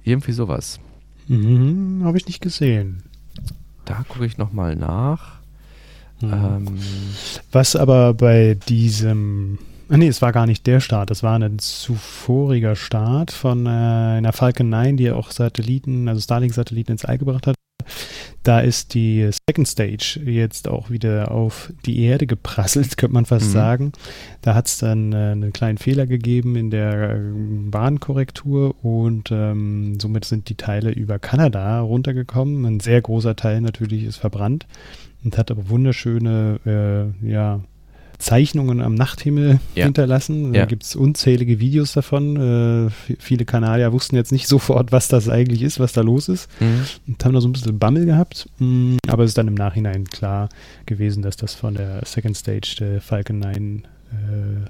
[0.03, 0.79] Irgendwie sowas.
[1.27, 3.03] Mhm, Habe ich nicht gesehen.
[3.85, 5.39] Da gucke ich nochmal nach.
[6.19, 6.33] Mhm.
[6.33, 6.79] Ähm,
[7.51, 9.59] Was aber bei diesem
[9.89, 13.69] Ah, nee, es war gar nicht der Start, es war ein zuvoriger Start von äh,
[13.69, 17.55] einer Falcon 9, die auch Satelliten, also Starlink-Satelliten ins All gebracht hat.
[18.43, 23.47] Da ist die Second Stage jetzt auch wieder auf die Erde geprasselt, könnte man fast
[23.47, 23.51] mhm.
[23.51, 23.91] sagen.
[24.41, 27.19] Da hat es dann äh, einen kleinen Fehler gegeben in der äh,
[27.69, 32.65] Bahnkorrektur und ähm, somit sind die Teile über Kanada runtergekommen.
[32.65, 34.67] Ein sehr großer Teil natürlich ist verbrannt
[35.23, 37.61] und hat aber wunderschöne, äh, ja,
[38.23, 39.83] Zeichnungen am Nachthimmel ja.
[39.83, 40.53] hinterlassen.
[40.53, 40.65] Da ja.
[40.65, 42.87] gibt es unzählige Videos davon.
[42.87, 46.49] Äh, viele Kanadier wussten jetzt nicht sofort, was das eigentlich ist, was da los ist.
[46.61, 46.85] Mhm.
[47.07, 48.47] Und haben da so ein bisschen Bammel gehabt.
[48.59, 50.47] Mhm, aber es ist dann im Nachhinein klar
[50.85, 54.69] gewesen, dass das von der Second Stage der Falcon 9 äh,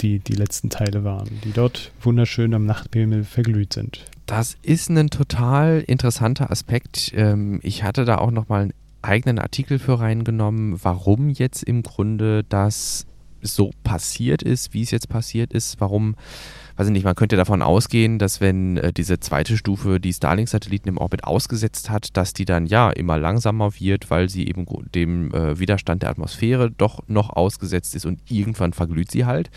[0.00, 4.04] die, die letzten Teile waren, die dort wunderschön am Nachthimmel verglüht sind.
[4.26, 7.12] Das ist ein total interessanter Aspekt.
[7.14, 11.82] Ähm, ich hatte da auch noch mal einen eigenen Artikel für reingenommen, warum jetzt im
[11.82, 13.06] Grunde das
[13.40, 16.16] so passiert ist, wie es jetzt passiert ist, warum
[16.78, 20.88] weiß ich nicht, man könnte davon ausgehen, dass wenn äh, diese zweite Stufe die Starlink-Satelliten
[20.88, 24.64] im Orbit ausgesetzt hat, dass die dann ja immer langsamer wird, weil sie eben
[24.94, 29.50] dem äh, Widerstand der Atmosphäre doch noch ausgesetzt ist und irgendwann verglüht sie halt.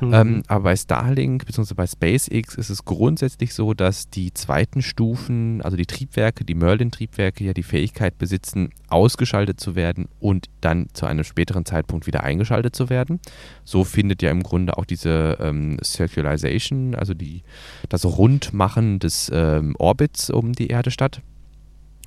[0.00, 0.14] Mhm.
[0.14, 1.74] Ähm, aber bei Starlink bzw.
[1.74, 7.42] bei SpaceX ist es grundsätzlich so, dass die zweiten Stufen, also die Triebwerke, die Merlin-Triebwerke
[7.42, 12.76] ja die Fähigkeit besitzen, ausgeschaltet zu werden und dann zu einem späteren Zeitpunkt wieder eingeschaltet
[12.76, 13.18] zu werden.
[13.64, 17.42] So findet ja im Grunde auch diese ähm, Circularization Rotation, also die,
[17.88, 21.22] das Rundmachen des ähm, Orbits um die Erde statt.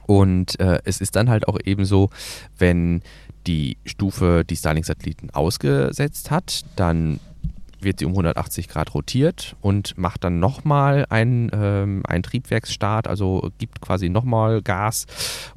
[0.06, 2.10] Und äh, es ist dann halt auch eben so,
[2.58, 3.01] wenn
[3.47, 7.20] die Stufe die Starlink-Satelliten ausgesetzt hat, dann
[7.80, 13.49] wird sie um 180 Grad rotiert und macht dann nochmal einen, ähm, einen Triebwerksstart, also
[13.58, 15.06] gibt quasi nochmal Gas,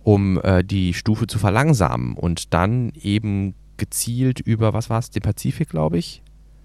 [0.03, 5.23] um äh, die Stufe zu verlangsamen und dann eben gezielt über, was war es, den
[5.23, 6.23] Pazifik, glaube ich,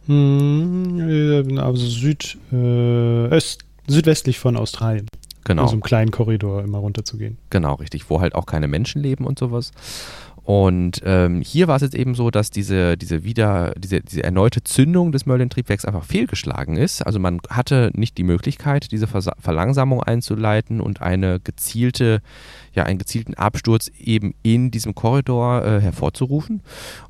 [0.08, 5.08] hm, also Süd, äh, Öst, südwestlich von Australien.
[5.44, 5.64] Genau.
[5.64, 7.38] In so einem kleinen Korridor immer runterzugehen.
[7.50, 9.72] Genau, richtig, wo halt auch keine Menschen leben und sowas.
[10.44, 14.64] Und ähm, hier war es jetzt eben so, dass diese, diese wieder, diese, diese erneute
[14.64, 17.06] Zündung des Merlin-Triebwerks einfach fehlgeschlagen ist.
[17.06, 22.22] Also man hatte nicht die Möglichkeit, diese Vers Verlangsamung einzuleiten und eine gezielte,
[22.74, 26.62] ja, einen gezielten Absturz eben in diesem Korridor äh, hervorzurufen.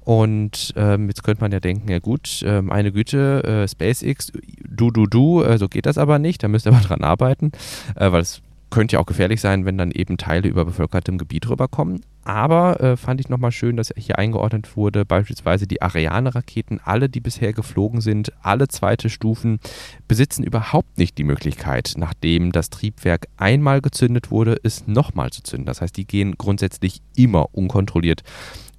[0.01, 4.33] Und ähm, jetzt könnte man ja denken, ja gut, äh, meine Güte, äh, SpaceX,
[4.67, 7.53] du, du, du, äh, so geht das aber nicht, da müsst ihr aber dran arbeiten,
[7.95, 11.47] äh, weil es könnte ja auch gefährlich sein, wenn dann eben Teile über bevölkertem Gebiet
[11.49, 12.01] rüberkommen.
[12.23, 17.19] Aber äh, fand ich nochmal schön, dass hier eingeordnet wurde, beispielsweise die Ariane-Raketen, alle, die
[17.19, 19.59] bisher geflogen sind, alle zweite Stufen,
[20.07, 25.65] besitzen überhaupt nicht die Möglichkeit, nachdem das Triebwerk einmal gezündet wurde, es nochmal zu zünden.
[25.65, 28.21] Das heißt, die gehen grundsätzlich immer unkontrolliert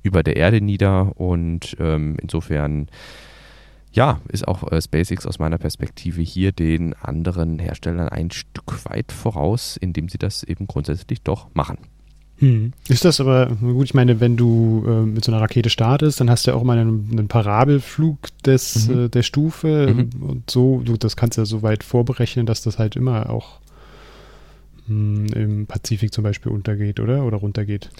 [0.05, 2.88] über der Erde nieder und ähm, insofern
[3.93, 9.12] ja, ist auch äh, SpaceX aus meiner Perspektive hier den anderen Herstellern ein Stück weit
[9.12, 11.78] voraus, indem sie das eben grundsätzlich doch machen.
[12.43, 12.72] Hm.
[12.88, 16.28] Ist das aber, gut, ich meine, wenn du äh, mit so einer Rakete startest, dann
[16.28, 19.05] hast du ja auch mal einen, einen Parabelflug des, mhm.
[19.05, 20.28] äh, der Stufe mhm.
[20.28, 23.61] und so, du, das kannst du ja so weit vorberechnen, dass das halt immer auch
[24.89, 27.24] im Pazifik zum Beispiel untergeht, oder?
[27.24, 27.91] Oder runtergeht.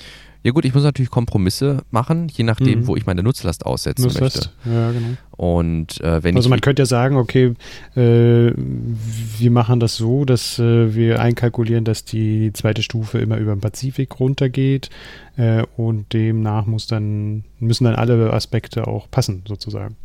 [0.45, 2.87] Ja gut, ich muss natürlich Kompromisse machen, je nachdem, mhm.
[2.89, 4.51] wo ich meine Nutzlast aussetzen Nutzlast.
[4.65, 4.77] möchte.
[4.77, 5.17] Ja, genau.
[5.31, 7.55] Und äh, wenn also man könnte ja sagen, okay,
[7.95, 13.55] äh, wir machen das so, dass äh, wir einkalkulieren, dass die zweite Stufe immer über
[13.55, 14.91] den Pazifik runtergeht
[15.37, 19.97] äh, und demnach muss dann müssen dann alle Aspekte auch passen sozusagen.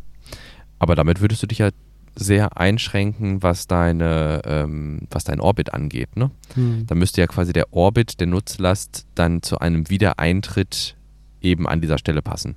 [0.77, 1.71] Aber damit würdest du dich ja
[2.17, 6.15] sehr einschränken, was deine, ähm, was dein Orbit angeht.
[6.15, 6.31] Ne?
[6.55, 6.85] Hm.
[6.87, 10.95] Da müsste ja quasi der Orbit der Nutzlast dann zu einem Wiedereintritt
[11.41, 12.55] eben an dieser Stelle passen.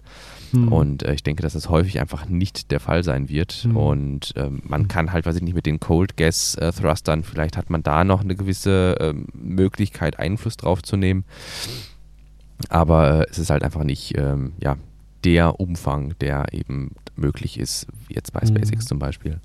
[0.52, 0.72] Hm.
[0.72, 3.52] Und äh, ich denke, dass das häufig einfach nicht der Fall sein wird.
[3.52, 3.76] Hm.
[3.76, 7.56] Und ähm, man kann halt, weiß ich nicht, mit den Cold Gas äh, Thrustern, vielleicht
[7.56, 11.24] hat man da noch eine gewisse äh, Möglichkeit, Einfluss drauf zu nehmen.
[12.68, 14.76] Aber äh, es ist halt einfach nicht, ähm, ja,
[15.24, 18.88] der Umfang, der eben möglich ist, jetzt bei SpaceX mhm.
[18.88, 19.40] zum Beispiel.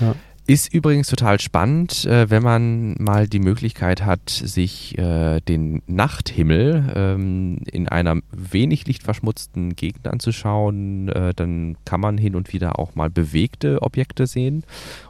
[0.00, 0.14] Ja.
[0.48, 6.92] Ist übrigens total spannend, äh, wenn man mal die Möglichkeit hat, sich äh, den Nachthimmel
[6.94, 11.08] ähm, in einer wenig lichtverschmutzten Gegend anzuschauen.
[11.08, 14.62] Äh, dann kann man hin und wieder auch mal bewegte Objekte sehen.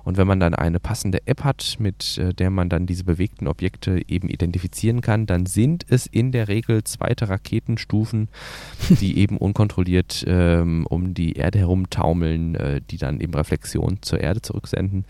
[0.05, 4.01] Und wenn man dann eine passende App hat, mit der man dann diese bewegten Objekte
[4.09, 8.29] eben identifizieren kann, dann sind es in der Regel zweite Raketenstufen,
[8.89, 12.57] die eben unkontrolliert ähm, um die Erde herum taumeln,
[12.89, 15.05] die dann eben Reflexion zur Erde zurücksenden.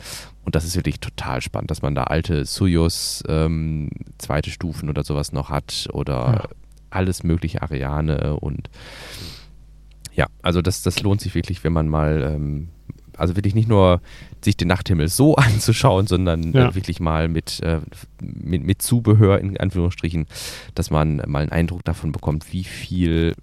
[0.44, 5.02] Und das ist wirklich total spannend, dass man da alte Soyuz ähm, zweite Stufen oder
[5.02, 6.48] sowas noch hat oder ja.
[6.90, 8.70] alles mögliche Ariane und
[10.16, 12.68] ja, also das, das lohnt sich wirklich, wenn man mal, ähm,
[13.16, 14.00] also wirklich nicht nur
[14.42, 16.68] sich den Nachthimmel so anzuschauen, sondern äh, ja.
[16.68, 17.80] äh, wirklich mal mit, äh,
[18.20, 20.26] mit, mit Zubehör in Anführungsstrichen,
[20.74, 23.34] dass man mal einen Eindruck davon bekommt, wie viel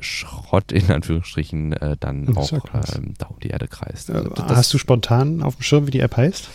[0.00, 4.10] Schrott in Anführungsstrichen äh, dann auch ähm, da um die Erde kreist.
[4.10, 6.48] Also das, Hast du spontan auf dem Schirm, wie die App heißt?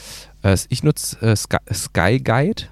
[0.44, 2.64] Äh, ich nutze äh, Sky, Sky, Guide.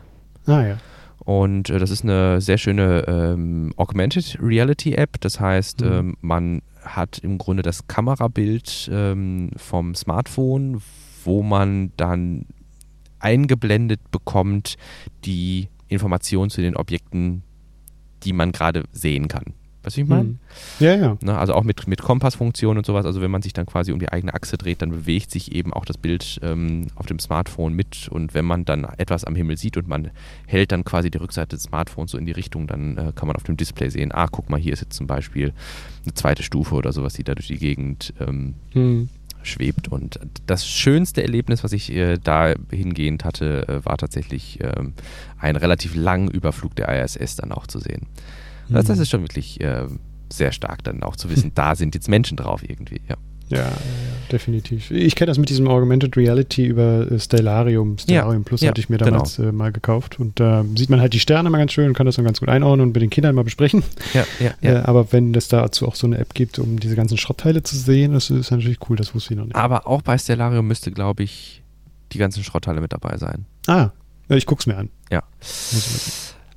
[0.45, 0.77] Ah ja.
[1.19, 5.19] Und äh, das ist eine sehr schöne ähm, Augmented Reality App.
[5.21, 5.91] Das heißt, mhm.
[5.91, 10.81] ähm, man hat im Grunde das Kamerabild ähm, vom Smartphone,
[11.23, 12.45] wo man dann
[13.19, 14.75] eingeblendet bekommt
[15.23, 17.43] die Informationen zu den Objekten,
[18.23, 19.53] die man gerade sehen kann.
[19.83, 20.21] Weißt du, ich meine?
[20.23, 20.39] Hm.
[20.79, 21.17] Ja, ja.
[21.21, 23.05] Ne, also auch mit, mit Kompassfunktion und sowas.
[23.05, 25.73] Also wenn man sich dann quasi um die eigene Achse dreht, dann bewegt sich eben
[25.73, 28.07] auch das Bild ähm, auf dem Smartphone mit.
[28.09, 30.11] Und wenn man dann etwas am Himmel sieht und man
[30.47, 33.35] hält dann quasi die Rückseite des Smartphones so in die Richtung, dann äh, kann man
[33.35, 35.53] auf dem Display sehen, ah, guck mal, hier ist jetzt zum Beispiel
[36.03, 39.09] eine zweite Stufe oder sowas, die da durch die Gegend ähm, hm
[39.45, 39.87] schwebt.
[39.89, 44.71] Und das schönste Erlebnis, was ich äh, da hingehend hatte, äh, war tatsächlich äh,
[45.39, 48.07] einen relativ langen Überflug der ISS dann auch zu sehen.
[48.73, 48.77] Mhm.
[48.77, 49.87] Das, das, ist schon wirklich äh,
[50.31, 53.15] sehr stark dann auch zu wissen, da sind jetzt Menschen drauf irgendwie, ja.
[53.49, 53.71] Ja,
[54.31, 54.89] definitiv.
[54.89, 57.97] Ich kenne das mit diesem Augmented Reality über äh, Stellarium.
[57.97, 59.49] Stellarium ja, Plus ja, hatte ich mir damals genau.
[59.49, 60.19] äh, mal gekauft.
[60.19, 62.25] Und da äh, sieht man halt die Sterne mal ganz schön und kann das dann
[62.25, 63.83] ganz gut einordnen und mit den Kindern mal besprechen.
[64.13, 64.25] Ja.
[64.61, 67.77] Äh, aber wenn es dazu auch so eine App gibt, um diese ganzen Schrottteile zu
[67.77, 69.55] sehen, das ist natürlich cool, das wusste ich noch nicht.
[69.55, 71.61] Aber auch bei Stellarium müsste, glaube ich,
[72.11, 73.45] die ganzen Schrottteile mit dabei sein.
[73.67, 73.89] Ah,
[74.29, 74.89] ich gucke es mir an.
[75.11, 75.23] Ja.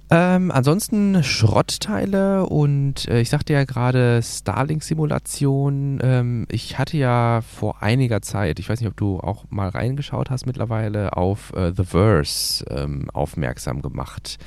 [0.09, 5.99] Ähm, ansonsten Schrottteile und äh, ich sagte ja gerade Starlink-Simulation.
[6.01, 10.31] Ähm, ich hatte ja vor einiger Zeit, ich weiß nicht, ob du auch mal reingeschaut
[10.31, 14.39] hast mittlerweile, auf äh, The Verse ähm, aufmerksam gemacht.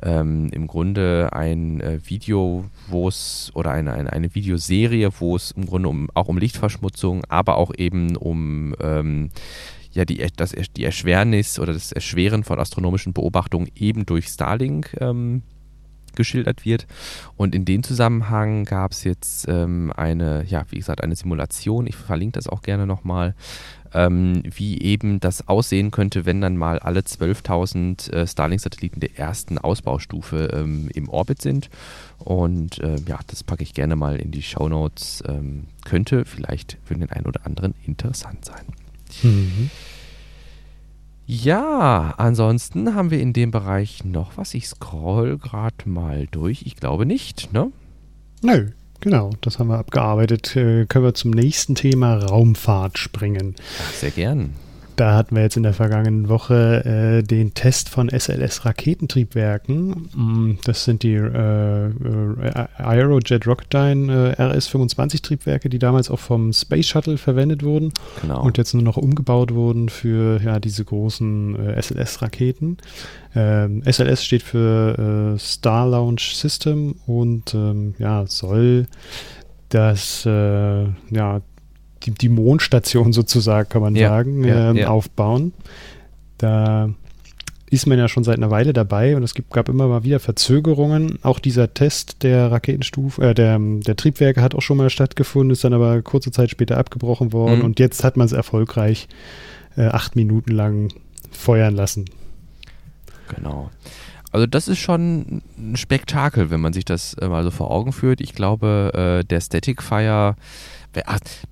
[0.00, 5.50] Ähm, Im Grunde ein äh, Video, wo es, oder eine, eine, eine, Videoserie, wo es
[5.50, 9.30] im Grunde um, auch um Lichtverschmutzung, aber auch eben um ähm,
[9.92, 15.42] ja die, das, die Erschwernis oder das Erschweren von astronomischen Beobachtungen eben durch Starlink ähm,
[16.14, 16.86] geschildert wird.
[17.36, 21.96] Und in dem Zusammenhang gab es jetzt ähm, eine, ja, wie gesagt, eine Simulation, ich
[21.96, 23.34] verlinke das auch gerne nochmal,
[23.92, 29.58] ähm, wie eben das aussehen könnte, wenn dann mal alle 12.000 äh, Starlink-Satelliten der ersten
[29.58, 31.70] Ausbaustufe ähm, im Orbit sind.
[32.18, 35.24] Und äh, ja, das packe ich gerne mal in die Show Notes.
[35.26, 38.79] Ähm, könnte vielleicht für den einen oder anderen interessant sein.
[39.22, 39.70] Mhm.
[41.26, 44.52] Ja, ansonsten haben wir in dem Bereich noch was.
[44.54, 46.62] Ich scroll gerade mal durch.
[46.66, 47.70] Ich glaube nicht, ne?
[48.42, 49.30] Nö, genau.
[49.40, 50.56] Das haben wir abgearbeitet.
[50.56, 53.54] Äh, können wir zum nächsten Thema Raumfahrt springen.
[53.80, 54.54] Ach, sehr gern.
[54.96, 60.08] Da hatten wir jetzt in der vergangenen Woche äh, den Test von SLS-Raketentriebwerken.
[60.14, 66.88] Mm, das sind die äh, äh, Aerojet Rocketdyne äh, RS-25-Triebwerke, die damals auch vom Space
[66.88, 68.42] Shuttle verwendet wurden genau.
[68.42, 72.78] und jetzt nur noch umgebaut wurden für ja, diese großen äh, SLS-Raketen.
[73.34, 78.86] Ähm, SLS steht für äh, Star Launch System und ähm, ja, soll
[79.68, 81.42] das ja,
[82.02, 84.88] die, die Mondstation sozusagen, kann man ja, sagen, ja, äh, ja.
[84.88, 85.52] aufbauen.
[86.38, 86.90] Da
[87.70, 90.18] ist man ja schon seit einer Weile dabei und es gibt, gab immer mal wieder
[90.18, 91.18] Verzögerungen.
[91.22, 95.62] Auch dieser Test der Raketenstufe, äh, der, der Triebwerke hat auch schon mal stattgefunden, ist
[95.62, 97.64] dann aber kurze Zeit später abgebrochen worden mhm.
[97.64, 99.08] und jetzt hat man es erfolgreich
[99.76, 100.92] äh, acht Minuten lang
[101.30, 102.06] feuern lassen.
[103.36, 103.70] Genau.
[104.32, 107.92] Also das ist schon ein Spektakel, wenn man sich das äh, mal so vor Augen
[107.92, 108.20] führt.
[108.20, 110.36] Ich glaube, äh, der Static Fire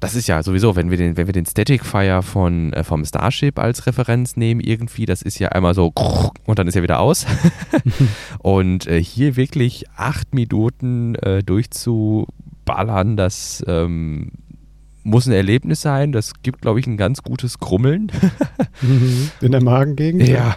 [0.00, 3.04] das ist ja sowieso, wenn wir den, wenn wir den Static Fire von, äh, vom
[3.04, 5.92] Starship als Referenz nehmen, irgendwie, das ist ja einmal so
[6.46, 7.26] und dann ist er wieder aus.
[8.38, 14.32] und äh, hier wirklich acht Minuten äh, durchzuballern, das ähm,
[15.08, 16.12] muss ein Erlebnis sein.
[16.12, 18.12] Das gibt, glaube ich, ein ganz gutes Grummeln.
[19.40, 20.28] In der Magengegend?
[20.28, 20.56] Ja.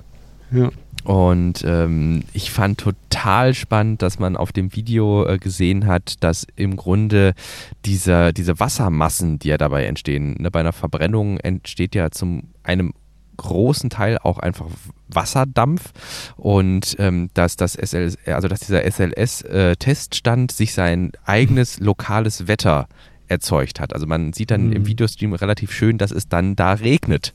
[0.52, 0.70] ja.
[1.04, 6.45] Und ähm, ich fand total spannend, dass man auf dem Video äh, gesehen hat, dass
[6.56, 7.34] im Grunde
[7.86, 12.93] diese, diese Wassermassen, die ja dabei entstehen, ne, bei einer Verbrennung entsteht ja zum einem
[13.38, 14.68] großen Teil auch einfach
[15.08, 15.91] Wasserdampf
[16.38, 22.88] und ähm, dass das SLS, also dass dieser SLS-Teststand äh, sich sein eigenes lokales Wetter
[23.28, 23.93] erzeugt hat.
[23.93, 24.74] Also man sieht dann mhm.
[24.74, 27.34] im Videostream relativ schön, dass es dann da regnet.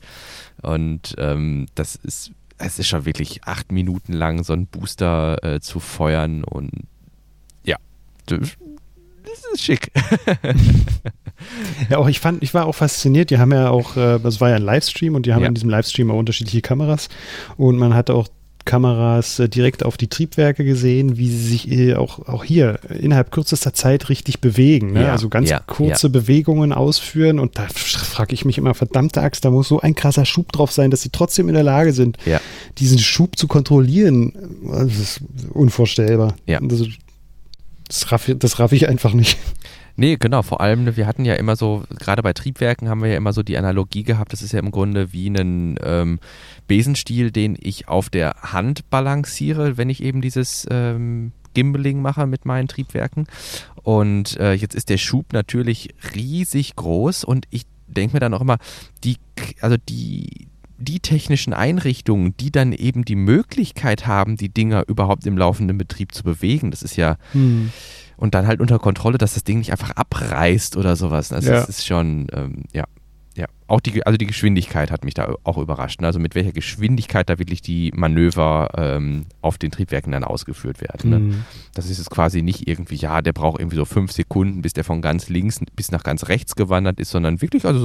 [0.61, 5.59] Und ähm, das ist es ist schon wirklich acht Minuten lang so ein Booster äh,
[5.59, 6.71] zu feuern und
[7.63, 7.77] ja,
[8.25, 8.41] das
[9.53, 9.91] ist schick.
[11.89, 13.29] ja, auch ich fand, ich war auch fasziniert.
[13.29, 15.47] Die haben ja auch, äh, das war ja ein Livestream und die haben ja.
[15.47, 17.09] in diesem Livestream auch unterschiedliche Kameras
[17.57, 18.27] und man hatte auch
[18.67, 23.31] Kameras äh, direkt auf die Triebwerke gesehen, wie sie sich äh, auch, auch hier innerhalb
[23.31, 24.93] kürzester Zeit richtig bewegen.
[24.93, 25.03] Ne?
[25.03, 26.11] Ja, also ganz ja, kurze ja.
[26.11, 30.25] Bewegungen ausführen und da frage ich mich immer, verdammte Axt, da muss so ein krasser
[30.25, 32.17] Schub drauf sein, dass sie trotzdem in der Lage sind,
[32.77, 34.33] diesen Schub zu kontrollieren.
[34.69, 35.21] Das ist
[35.53, 36.35] unvorstellbar.
[36.47, 36.85] Also,
[37.87, 39.37] das raff, das raff ich einfach nicht.
[39.99, 43.09] Nee, genau, vor allem, ne, wir hatten ja immer so, gerade bei Triebwerken haben wir
[43.09, 46.19] ja immer so die Analogie gehabt, das ist ja im Grunde wie ein ähm,
[46.67, 52.45] Besenstiel, den ich auf der Hand balanciere, wenn ich eben dieses ähm, Gimbaling mache mit
[52.45, 53.25] meinen Triebwerken.
[53.81, 58.41] Und äh, jetzt ist der Schub natürlich riesig groß und ich denke mir dann auch
[58.41, 58.59] immer,
[59.03, 59.17] die,
[59.61, 65.39] also die, die technischen Einrichtungen, die dann eben die Möglichkeit haben, die Dinger überhaupt im
[65.39, 67.17] laufenden Betrieb zu bewegen, das ist ja.
[67.31, 67.71] Hm
[68.17, 71.31] und dann halt unter Kontrolle, dass das Ding nicht einfach abreißt oder sowas.
[71.31, 71.59] Also ja.
[71.59, 72.85] das ist schon, ähm, ja.
[73.35, 76.01] Ja, auch die, also die Geschwindigkeit hat mich da auch überrascht.
[76.01, 76.07] Ne?
[76.07, 81.09] Also mit welcher Geschwindigkeit da wirklich die Manöver ähm, auf den Triebwerken dann ausgeführt werden.
[81.11, 81.19] Ne?
[81.19, 81.43] Mhm.
[81.75, 84.83] Das ist jetzt quasi nicht irgendwie, ja, der braucht irgendwie so fünf Sekunden, bis der
[84.83, 87.79] von ganz links bis nach ganz rechts gewandert ist, sondern wirklich also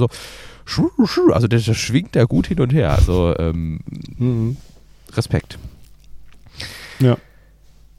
[0.65, 2.91] so, also der, der schwingt da gut hin und her.
[2.91, 3.81] Also ähm,
[4.17, 4.57] mhm.
[5.11, 5.59] Respekt.
[6.99, 7.15] Ja.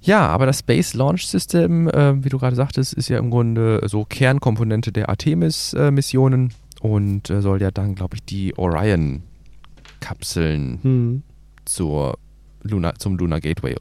[0.04, 3.80] Ja, aber das Space Launch System, äh, wie du gerade sagtest, ist ja im Grunde
[3.86, 6.52] so Kernkomponente der Artemis-Missionen äh,
[6.86, 11.22] und äh, soll ja dann, glaube ich, die Orion-Kapseln hm.
[11.64, 12.18] zur
[12.62, 13.76] Luna, zum Lunar Gateway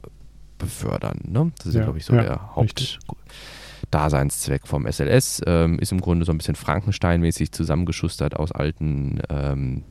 [0.56, 1.18] befördern.
[1.24, 1.52] Ne?
[1.58, 5.42] Das ist ja, glaube ich, so ja, der Hauptdaseinszweck vom SLS.
[5.46, 9.84] Ähm, ist im Grunde so ein bisschen Frankenstein-mäßig zusammengeschustert aus alten ähm,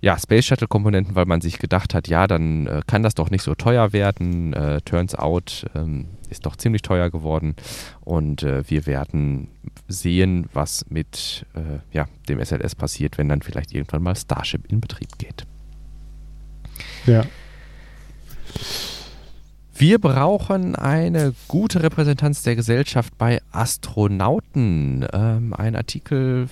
[0.00, 3.42] ja, Space Shuttle-Komponenten, weil man sich gedacht hat, ja, dann äh, kann das doch nicht
[3.42, 4.52] so teuer werden.
[4.54, 7.54] Äh, turns out ähm, ist doch ziemlich teuer geworden.
[8.00, 9.48] Und äh, wir werden
[9.88, 14.80] sehen, was mit äh, ja, dem SLS passiert, wenn dann vielleicht irgendwann mal Starship in
[14.80, 15.44] Betrieb geht.
[17.06, 17.24] Ja.
[19.74, 25.06] Wir brauchen eine gute Repräsentanz der Gesellschaft bei Astronauten.
[25.12, 26.48] Ähm, ein Artikel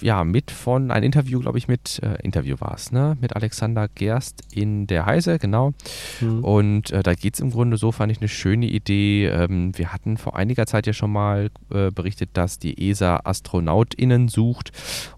[0.00, 3.16] ja, mit von, ein Interview, glaube ich, mit, äh, Interview war es, ne?
[3.20, 5.72] Mit Alexander Gerst in der Heise, genau.
[6.20, 6.44] Mhm.
[6.44, 9.26] Und äh, da geht es im Grunde so, fand ich eine schöne Idee.
[9.26, 14.28] Ähm, wir hatten vor einiger Zeit ja schon mal äh, berichtet, dass die ESA AstronautInnen
[14.28, 14.72] sucht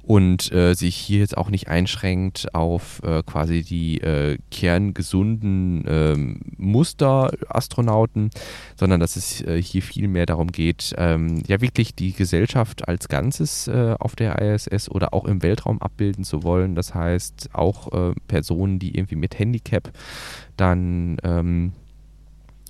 [0.07, 6.41] und äh, sich hier jetzt auch nicht einschränkt auf äh, quasi die äh, kerngesunden ähm,
[6.57, 8.31] Muster-Astronauten,
[8.79, 13.69] sondern dass es hier viel mehr darum geht, ähm, ja wirklich die Gesellschaft als Ganzes
[13.69, 16.75] auf der ISS oder auch im Weltraum abbilden zu wollen.
[16.75, 19.93] Das heißt, auch äh, Personen, die irgendwie mit Handicap
[20.57, 21.73] dann ähm,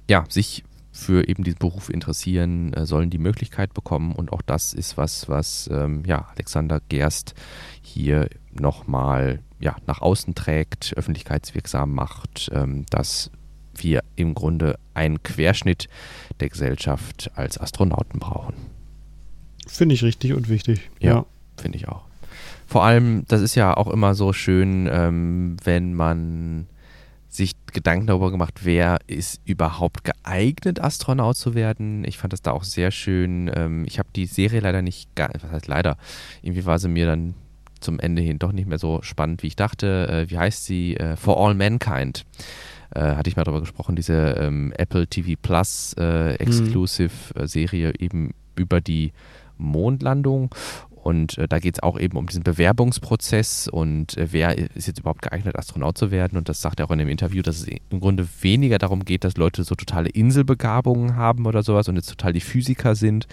[0.09, 0.65] ja, sich
[0.97, 4.13] für eben diesen Beruf interessieren, äh, sollen die Möglichkeit bekommen.
[4.13, 7.35] Und auch das ist was, was ähm, ja, Alexander Gerst
[7.83, 13.31] hier nochmal ja, nach außen trägt, öffentlichkeitswirksam macht, ähm, dass
[13.75, 15.89] wir im Grunde einen Querschnitt
[16.41, 18.55] der Gesellschaft als Astronauten brauchen.
[19.67, 20.91] Finde ich richtig und wichtig.
[20.99, 21.27] Ja, ja.
[21.59, 22.05] finde ich auch.
[22.67, 26.67] Vor allem, das ist ja auch immer so schön, ähm, wenn man
[27.37, 32.05] sich Gedanken darüber gemacht, wer ist überhaupt geeignet, Astronaut zu werden.
[32.05, 33.51] Ich fand das da auch sehr schön.
[33.55, 35.97] Ähm, ich habe die Serie leider nicht, was heißt leider,
[36.43, 37.35] irgendwie war sie mir dann
[37.81, 40.09] zum Ende hin doch nicht mehr so spannend, wie ich dachte.
[40.09, 40.97] Äh, wie heißt sie?
[40.97, 42.25] Äh, For All Mankind.
[42.95, 47.47] Äh, hatte ich mal darüber gesprochen, diese ähm, Apple TV Plus äh, Exclusive mhm.
[47.47, 49.13] Serie eben über die
[49.59, 50.55] Mondlandung.
[51.07, 54.99] Und äh, da geht es auch eben um diesen Bewerbungsprozess und äh, wer ist jetzt
[54.99, 56.37] überhaupt geeignet, Astronaut zu werden.
[56.37, 59.23] Und das sagt er auch in dem Interview, dass es im Grunde weniger darum geht,
[59.23, 63.29] dass Leute so totale Inselbegabungen haben oder sowas und jetzt total die Physiker sind,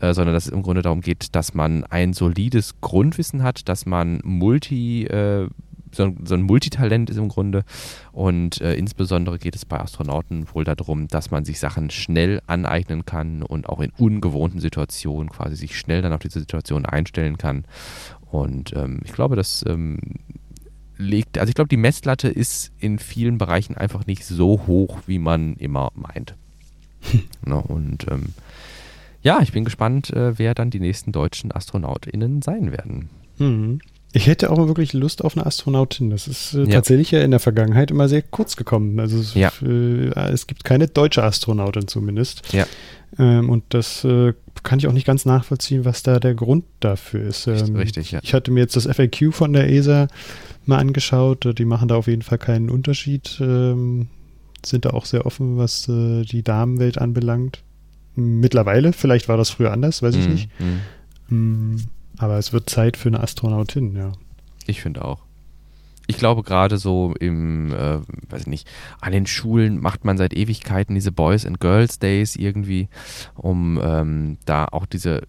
[0.00, 3.86] äh, sondern dass es im Grunde darum geht, dass man ein solides Grundwissen hat, dass
[3.86, 5.06] man multi
[5.94, 7.64] so, so ein Multitalent ist im Grunde.
[8.12, 13.04] Und äh, insbesondere geht es bei Astronauten wohl darum, dass man sich Sachen schnell aneignen
[13.04, 17.64] kann und auch in ungewohnten Situationen quasi sich schnell dann auf diese Situation einstellen kann.
[18.30, 19.98] Und ähm, ich glaube, das ähm,
[20.96, 25.18] legt, also ich glaube, die Messlatte ist in vielen Bereichen einfach nicht so hoch, wie
[25.18, 26.34] man immer meint.
[27.44, 28.34] no, ne, und ähm,
[29.22, 33.08] ja, ich bin gespannt, äh, wer dann die nächsten deutschen AstronautInnen sein werden.
[33.38, 33.80] Mhm.
[34.16, 36.10] Ich hätte auch wirklich Lust auf eine Astronautin.
[36.10, 36.66] Das ist äh, ja.
[36.66, 39.00] tatsächlich ja in der Vergangenheit immer sehr kurz gekommen.
[39.00, 39.50] Also es, ja.
[39.60, 42.52] äh, es gibt keine deutsche Astronautin zumindest.
[42.52, 42.64] Ja.
[43.18, 47.22] Ähm, und das äh, kann ich auch nicht ganz nachvollziehen, was da der Grund dafür
[47.26, 47.48] ist.
[47.48, 48.20] Ähm, Richtig, ja.
[48.22, 50.06] Ich hatte mir jetzt das FAQ von der ESA
[50.64, 51.58] mal angeschaut.
[51.58, 53.38] Die machen da auf jeden Fall keinen Unterschied.
[53.40, 54.06] Ähm,
[54.64, 57.64] sind da auch sehr offen, was äh, die Damenwelt anbelangt.
[58.14, 60.48] Mittlerweile, vielleicht war das früher anders, weiß ich mm, nicht.
[61.28, 61.76] Mm.
[62.18, 64.12] Aber es wird Zeit für eine Astronautin, ja.
[64.66, 65.20] Ich finde auch.
[66.06, 68.68] Ich glaube gerade so im, äh, weiß ich nicht,
[69.00, 72.88] an den Schulen macht man seit Ewigkeiten diese Boys and Girls Days irgendwie,
[73.34, 75.22] um ähm, da auch diese,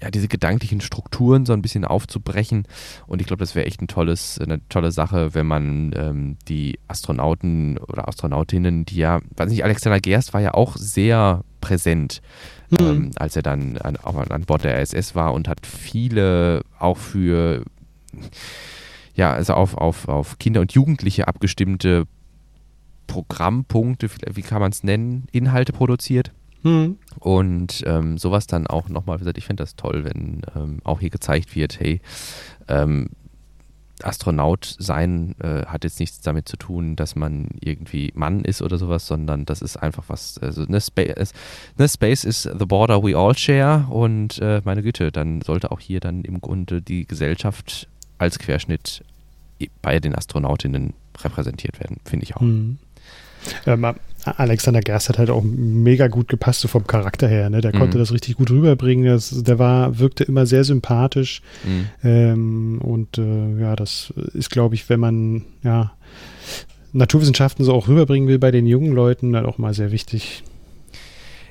[0.00, 2.66] ja, diese gedanklichen Strukturen so ein bisschen aufzubrechen.
[3.06, 6.80] Und ich glaube, das wäre echt ein tolles, eine tolle Sache, wenn man ähm, die
[6.88, 12.22] Astronauten oder Astronautinnen, die ja, weiß nicht, Alexander Gerst war ja auch sehr präsent
[12.70, 12.86] mhm.
[12.86, 17.64] ähm, als er dann an, an Bord der ISS war und hat viele auch für
[19.16, 22.06] ja, also auf, auf, auf Kinder und Jugendliche abgestimmte
[23.06, 26.32] Programmpunkte, wie kann man es nennen, Inhalte produziert.
[26.62, 26.98] Mhm.
[27.18, 31.00] Und ähm, sowas dann auch nochmal, wie gesagt, ich finde das toll, wenn ähm, auch
[31.00, 32.00] hier gezeigt wird, hey,
[32.68, 33.08] ähm,
[34.02, 38.78] Astronaut sein äh, hat jetzt nichts damit zu tun, dass man irgendwie Mann ist oder
[38.78, 41.32] sowas, sondern das ist einfach was, also ne, Space,
[41.78, 45.80] ne, Space is the border we all share und äh, meine Güte, dann sollte auch
[45.80, 47.88] hier dann im Grunde die Gesellschaft
[48.18, 49.02] als Querschnitt
[49.80, 52.42] bei den Astronautinnen repräsentiert werden, finde ich auch.
[52.42, 52.78] Mhm.
[53.64, 53.94] Ähm,
[54.26, 57.50] Alexander Gerst hat halt auch mega gut gepasst, so vom Charakter her.
[57.50, 57.60] Ne?
[57.60, 57.78] Der mhm.
[57.78, 59.06] konnte das richtig gut rüberbringen.
[59.06, 61.42] Das, der war, wirkte immer sehr sympathisch.
[61.64, 61.86] Mhm.
[62.02, 65.92] Ähm, und äh, ja, das ist, glaube ich, wenn man ja
[66.92, 70.42] Naturwissenschaften so auch rüberbringen will bei den jungen Leuten, dann auch mal sehr wichtig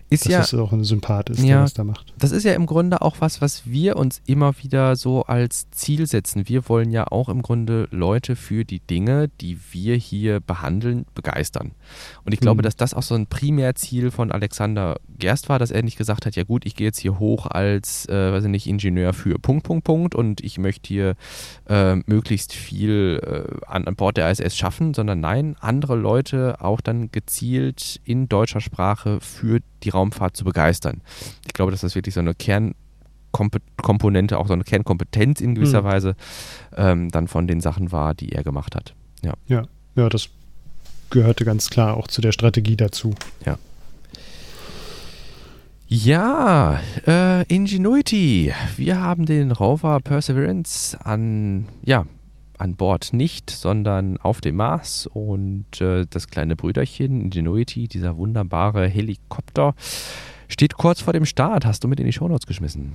[0.09, 2.13] ist dass ja, das auch ein Sympath ist, ja, der was da macht.
[2.19, 6.05] Das ist ja im Grunde auch was, was wir uns immer wieder so als Ziel
[6.05, 6.47] setzen.
[6.47, 11.71] Wir wollen ja auch im Grunde Leute für die Dinge, die wir hier behandeln, begeistern.
[12.23, 12.63] Und ich glaube, mhm.
[12.63, 16.35] dass das auch so ein Primärziel von Alexander Gerst war, dass er nicht gesagt hat,
[16.35, 19.63] ja gut, ich gehe jetzt hier hoch als, äh, weiß ich nicht, Ingenieur für Punkt,
[19.63, 21.15] Punkt, Punkt und ich möchte hier
[21.67, 26.81] äh, möglichst viel äh, an, an Bord der ISS schaffen, sondern nein, andere Leute auch
[26.81, 31.01] dann gezielt in deutscher Sprache für die Raumfahrt zu begeistern.
[31.45, 35.85] Ich glaube, dass das wirklich so eine Kernkomponente, auch so eine Kernkompetenz in gewisser mhm.
[35.85, 36.15] Weise
[36.75, 38.93] ähm, dann von den Sachen war, die er gemacht hat.
[39.23, 39.33] Ja.
[39.47, 39.63] ja,
[39.95, 40.29] ja, das
[41.09, 43.15] gehörte ganz klar auch zu der Strategie dazu.
[43.45, 43.57] Ja.
[45.87, 48.51] Ja, äh, Ingenuity.
[48.75, 52.07] Wir haben den Rover Perseverance an, ja,
[52.57, 58.87] an Bord nicht, sondern auf dem Mars und äh, das kleine Brüderchen Ingenuity, dieser wunderbare
[58.87, 59.75] Helikopter,
[60.47, 61.65] steht kurz vor dem Start.
[61.65, 62.93] Hast du mit in die Shownotes geschmissen?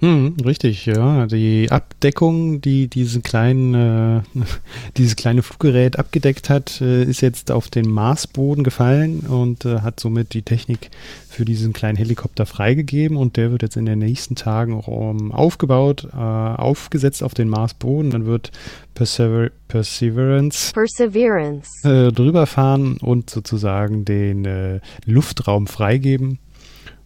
[0.00, 1.26] Hm, richtig, ja.
[1.26, 4.20] Die Abdeckung, die diesen kleinen, äh,
[4.98, 9.98] dieses kleine Fluggerät abgedeckt hat, äh, ist jetzt auf den Marsboden gefallen und äh, hat
[9.98, 10.90] somit die Technik
[11.28, 15.32] für diesen kleinen Helikopter freigegeben und der wird jetzt in den nächsten Tagen auch um,
[15.32, 18.10] aufgebaut, äh, aufgesetzt auf den Marsboden.
[18.10, 18.52] Dann wird
[18.94, 21.88] Persever Perseverance, Perseverance.
[21.88, 26.38] Äh, drüber fahren und sozusagen den äh, Luftraum freigeben.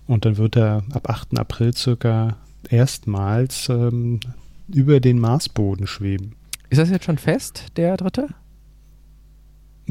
[0.07, 1.38] Und dann wird er ab 8.
[1.38, 2.36] April circa
[2.69, 4.21] erstmals ähm,
[4.69, 6.37] über den Marsboden schweben.
[6.69, 8.29] Ist das jetzt schon fest, der dritte?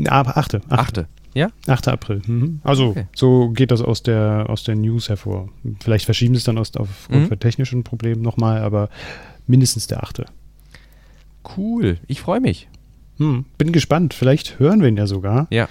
[0.08, 0.62] Aber achte.
[0.70, 1.02] Achte.
[1.02, 1.08] achte.
[1.34, 1.50] Ja?
[1.68, 1.88] 8.
[1.90, 2.22] April.
[2.26, 2.60] Mhm.
[2.64, 3.08] Also okay.
[3.16, 5.50] so geht das aus der, aus der News hervor.
[5.80, 7.40] Vielleicht verschieben sie es dann aus, aufgrund mhm.
[7.40, 8.90] technischen Problemen nochmal, aber
[9.46, 10.24] mindestens der 8.
[11.58, 12.68] Cool, ich freue mich.
[13.18, 13.46] Hm.
[13.58, 15.48] Bin gespannt, vielleicht hören wir ihn ja sogar.
[15.50, 15.68] Ja.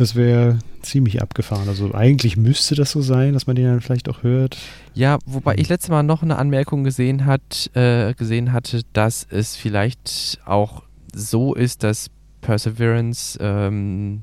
[0.00, 1.68] Das wäre ziemlich abgefahren.
[1.68, 4.56] Also eigentlich müsste das so sein, dass man den dann vielleicht auch hört.
[4.94, 9.56] Ja, wobei ich letztes Mal noch eine Anmerkung gesehen, hat, äh, gesehen hatte, dass es
[9.56, 12.08] vielleicht auch so ist, dass
[12.40, 14.22] Perseverance ähm,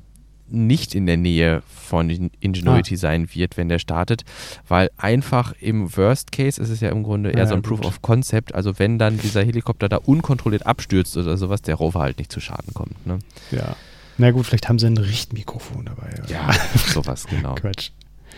[0.50, 2.10] nicht in der Nähe von
[2.40, 2.98] Ingenuity ah.
[2.98, 4.24] sein wird, wenn der startet,
[4.68, 7.82] weil einfach im Worst Case ist es ja im Grunde eher ja, so ein gut.
[7.82, 12.00] Proof of Concept, also wenn dann dieser Helikopter da unkontrolliert abstürzt oder sowas, der Rover
[12.00, 13.06] halt nicht zu Schaden kommt.
[13.06, 13.20] Ne?
[13.52, 13.76] Ja.
[14.18, 16.10] Na gut, vielleicht haben sie ein Richtmikrofon dabei.
[16.18, 16.30] Oder?
[16.30, 16.52] Ja,
[16.88, 17.56] sowas, genau.
[17.62, 17.92] Quatsch.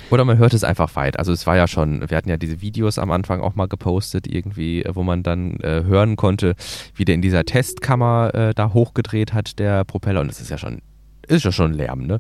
[0.09, 1.19] Oder man hört es einfach weit.
[1.19, 4.27] Also es war ja schon, wir hatten ja diese Videos am Anfang auch mal gepostet,
[4.27, 6.55] irgendwie, wo man dann äh, hören konnte,
[6.95, 10.21] wie der in dieser Testkammer äh, da hochgedreht hat, der Propeller.
[10.21, 10.82] Und es ist ja schon
[11.27, 12.19] ist ja schon Lärm, ne?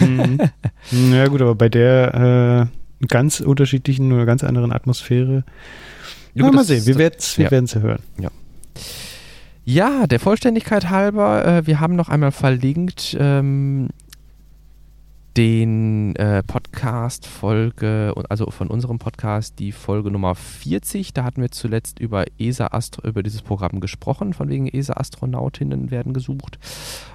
[0.00, 0.38] Mhm.
[1.12, 2.68] Ja gut, aber bei der
[3.00, 5.44] äh, ganz unterschiedlichen oder ganz anderen Atmosphäre.
[6.34, 7.16] Ja, gut, mal sehen, wir werden
[7.64, 8.02] es ja hören.
[8.18, 8.30] Ja.
[9.72, 13.86] Ja, der Vollständigkeit halber, äh, wir haben noch einmal verlinkt ähm,
[15.36, 21.12] den äh, Podcast Folge, also von unserem Podcast die Folge Nummer 40.
[21.12, 25.92] Da hatten wir zuletzt über ESA Astro, über dieses Programm gesprochen, von wegen ESA Astronautinnen
[25.92, 26.58] werden gesucht.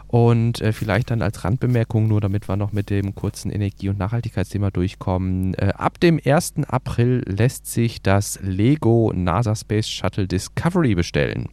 [0.07, 3.99] Und äh, vielleicht dann als Randbemerkung, nur damit wir noch mit dem kurzen Energie- und
[3.99, 5.55] Nachhaltigkeitsthema durchkommen.
[5.55, 6.53] Äh, ab dem 1.
[6.69, 11.49] April lässt sich das Lego NASA Space Shuttle Discovery bestellen.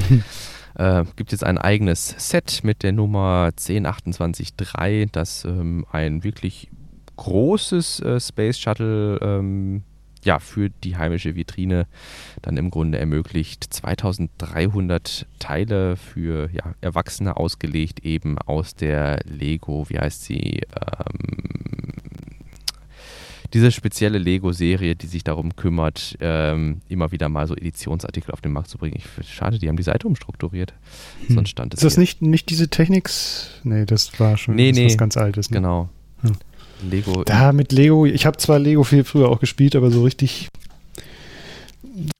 [0.74, 6.70] äh, gibt jetzt ein eigenes Set mit der Nummer 10283, das ähm, ein wirklich
[7.16, 9.82] großes äh, Space Shuttle ähm,
[10.24, 11.86] ja, für die heimische Vitrine
[12.42, 13.64] dann im Grunde ermöglicht.
[13.64, 20.62] 2300 Teile für ja, Erwachsene ausgelegt, eben aus der Lego, wie heißt sie?
[20.74, 21.97] Ähm,
[23.54, 28.52] diese spezielle Lego-Serie, die sich darum kümmert, ähm, immer wieder mal so Editionsartikel auf den
[28.52, 28.96] Markt zu bringen.
[28.96, 30.74] Ich, schade, die haben die Seite umstrukturiert.
[31.26, 31.36] Hm.
[31.36, 31.78] Sonst stand es.
[31.78, 33.60] Ist das nicht, nicht diese Technics?
[33.64, 35.50] Nee, das war schon nee, nee, was ganz Altes.
[35.50, 35.56] Ne?
[35.56, 35.88] Genau.
[36.20, 36.32] Hm.
[36.88, 37.24] Lego.
[37.24, 40.48] Da mit Lego, ich habe zwar Lego viel früher auch gespielt, aber so richtig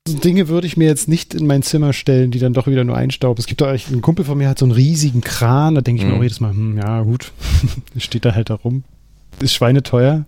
[0.08, 2.96] Dinge würde ich mir jetzt nicht in mein Zimmer stellen, die dann doch wieder nur
[2.96, 3.38] einstauben.
[3.38, 6.06] Es gibt doch ein Kumpel von mir hat so einen riesigen Kran, da denke ich
[6.06, 6.12] mhm.
[6.12, 7.32] mir auch jedes Mal, hm, ja gut,
[7.96, 8.84] steht da halt da rum.
[9.40, 10.24] Ist schweineteuer.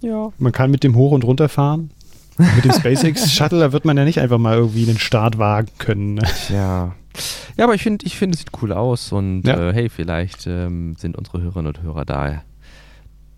[0.00, 0.32] Ja.
[0.38, 1.90] Man kann mit dem hoch und runter fahren.
[2.38, 5.68] Mit dem SpaceX Shuttle, da wird man ja nicht einfach mal irgendwie den Start wagen
[5.78, 6.14] können.
[6.14, 6.22] Ne?
[6.48, 6.94] Ja.
[7.56, 9.70] Ja, aber ich finde, ich finde, es sieht cool aus und ja.
[9.70, 12.42] äh, hey, vielleicht ähm, sind unsere Hörerinnen und Hörer da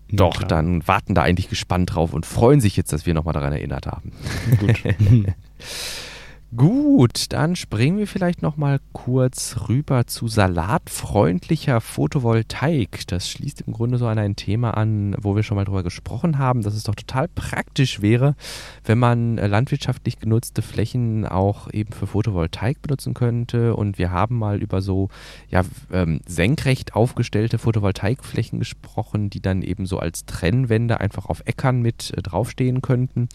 [0.09, 0.47] doch, klar.
[0.47, 3.87] dann warten da eigentlich gespannt drauf und freuen sich jetzt, dass wir nochmal daran erinnert
[3.87, 4.11] haben.
[4.59, 4.83] Gut.
[6.55, 13.07] Gut, dann springen wir vielleicht noch mal kurz rüber zu salatfreundlicher Photovoltaik.
[13.07, 16.37] Das schließt im Grunde so an ein Thema an, wo wir schon mal drüber gesprochen
[16.37, 18.35] haben, dass es doch total praktisch wäre,
[18.83, 23.75] wenn man äh, landwirtschaftlich genutzte Flächen auch eben für Photovoltaik benutzen könnte.
[23.75, 25.09] Und wir haben mal über so
[25.49, 31.81] ja, ähm, senkrecht aufgestellte Photovoltaikflächen gesprochen, die dann eben so als Trennwände einfach auf Äckern
[31.81, 33.29] mit äh, draufstehen könnten.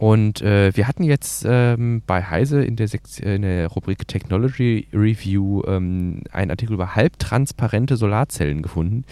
[0.00, 4.88] Und äh, wir hatten jetzt ähm, bei Heise in der, äh, in der Rubrik Technology
[4.94, 9.04] Review ähm, einen Artikel über halbtransparente Solarzellen gefunden,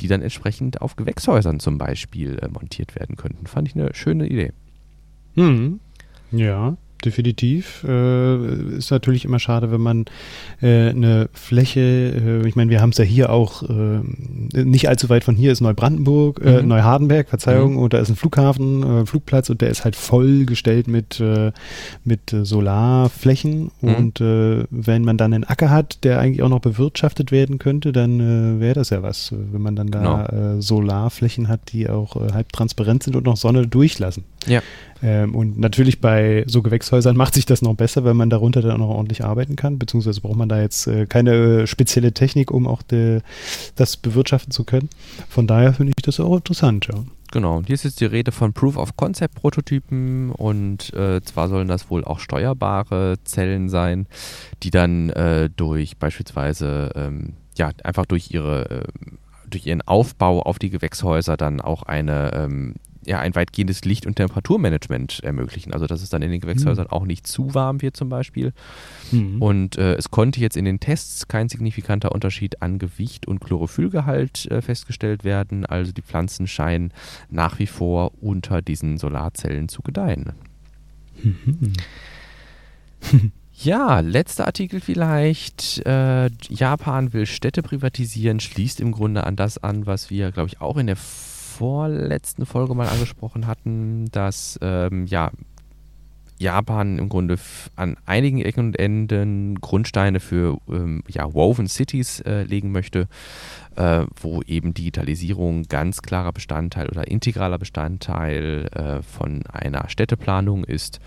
[0.00, 3.46] die dann entsprechend auf Gewächshäusern zum Beispiel äh, montiert werden könnten.
[3.46, 4.50] Fand ich eine schöne Idee.
[5.36, 5.78] Hm.
[6.32, 7.84] Ja definitiv.
[7.84, 10.04] Äh, ist natürlich immer schade, wenn man
[10.60, 14.00] äh, eine Fläche, äh, ich meine, wir haben es ja hier auch, äh,
[14.52, 16.68] nicht allzu weit von hier ist Neubrandenburg, äh, mhm.
[16.68, 17.78] Neuhardenberg, Verzeihung, mhm.
[17.78, 21.22] und da ist ein Flughafen, äh, Flugplatz und der ist halt vollgestellt mit,
[22.04, 23.70] mit Solarflächen.
[23.80, 23.94] Mhm.
[23.94, 28.60] Und wenn man dann einen Acker hat, der eigentlich auch noch bewirtschaftet werden könnte, dann
[28.60, 30.60] wäre das ja was, wenn man dann da genau.
[30.60, 34.24] Solarflächen hat, die auch halb transparent sind und noch Sonne durchlassen.
[34.46, 34.60] Ja.
[35.02, 38.72] Ähm, und natürlich bei so Gewächshäusern macht sich das noch besser, wenn man darunter dann
[38.72, 42.50] auch noch ordentlich arbeiten kann, beziehungsweise braucht man da jetzt äh, keine äh, spezielle Technik,
[42.50, 43.20] um auch de,
[43.74, 44.88] das bewirtschaften zu können.
[45.28, 47.02] Von daher finde ich das auch interessant, ja.
[47.32, 51.66] Genau, hier ist jetzt die Rede von Proof of Concept Prototypen und äh, zwar sollen
[51.66, 54.06] das wohl auch steuerbare Zellen sein,
[54.62, 58.84] die dann äh, durch beispielsweise ähm, ja einfach durch ihre äh,
[59.48, 62.74] durch ihren Aufbau auf die Gewächshäuser dann auch eine ähm,
[63.04, 65.72] ja, ein weitgehendes Licht- und Temperaturmanagement ermöglichen.
[65.72, 66.92] Also dass es dann in den Gewächshäusern mhm.
[66.92, 68.52] auch nicht zu warm wird zum Beispiel.
[69.10, 69.42] Mhm.
[69.42, 74.50] Und äh, es konnte jetzt in den Tests kein signifikanter Unterschied an Gewicht und Chlorophyllgehalt
[74.50, 75.66] äh, festgestellt werden.
[75.66, 76.92] Also die Pflanzen scheinen
[77.30, 80.32] nach wie vor unter diesen Solarzellen zu gedeihen.
[81.22, 81.72] Mhm.
[83.54, 85.86] Ja, letzter Artikel vielleicht.
[85.86, 90.60] Äh, Japan will Städte privatisieren, schließt im Grunde an das an, was wir, glaube ich,
[90.60, 90.96] auch in der
[91.62, 95.30] vorletzten Folge mal angesprochen hatten, dass ähm, ja
[96.40, 97.38] Japan im Grunde
[97.76, 103.06] an einigen Ecken und Enden Grundsteine für ähm, ja, Woven Cities äh, legen möchte,
[103.76, 110.98] äh, wo eben Digitalisierung ganz klarer Bestandteil oder integraler Bestandteil äh, von einer Städteplanung ist.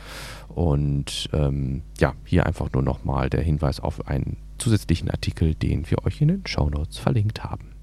[0.48, 6.06] Und ähm, ja, hier einfach nur nochmal der Hinweis auf einen zusätzlichen Artikel, den wir
[6.06, 7.76] euch in den Shownotes verlinkt haben.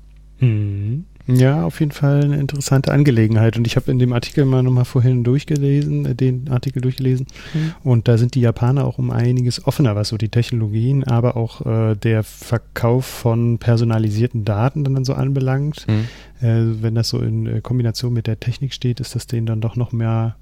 [0.43, 1.05] Mhm.
[1.27, 3.57] Ja, auf jeden Fall eine interessante Angelegenheit.
[3.57, 7.27] Und ich habe in dem Artikel mal nochmal vorhin durchgelesen, äh, den Artikel durchgelesen.
[7.55, 7.75] Mhm.
[7.85, 11.65] Und da sind die Japaner auch um einiges offener, was so die Technologien, aber auch
[11.65, 15.87] äh, der Verkauf von personalisierten Daten dann so anbelangt.
[15.89, 16.47] Mhm.
[16.47, 19.61] Äh, wenn das so in äh, Kombination mit der Technik steht, ist das denen dann
[19.61, 20.37] doch noch mehr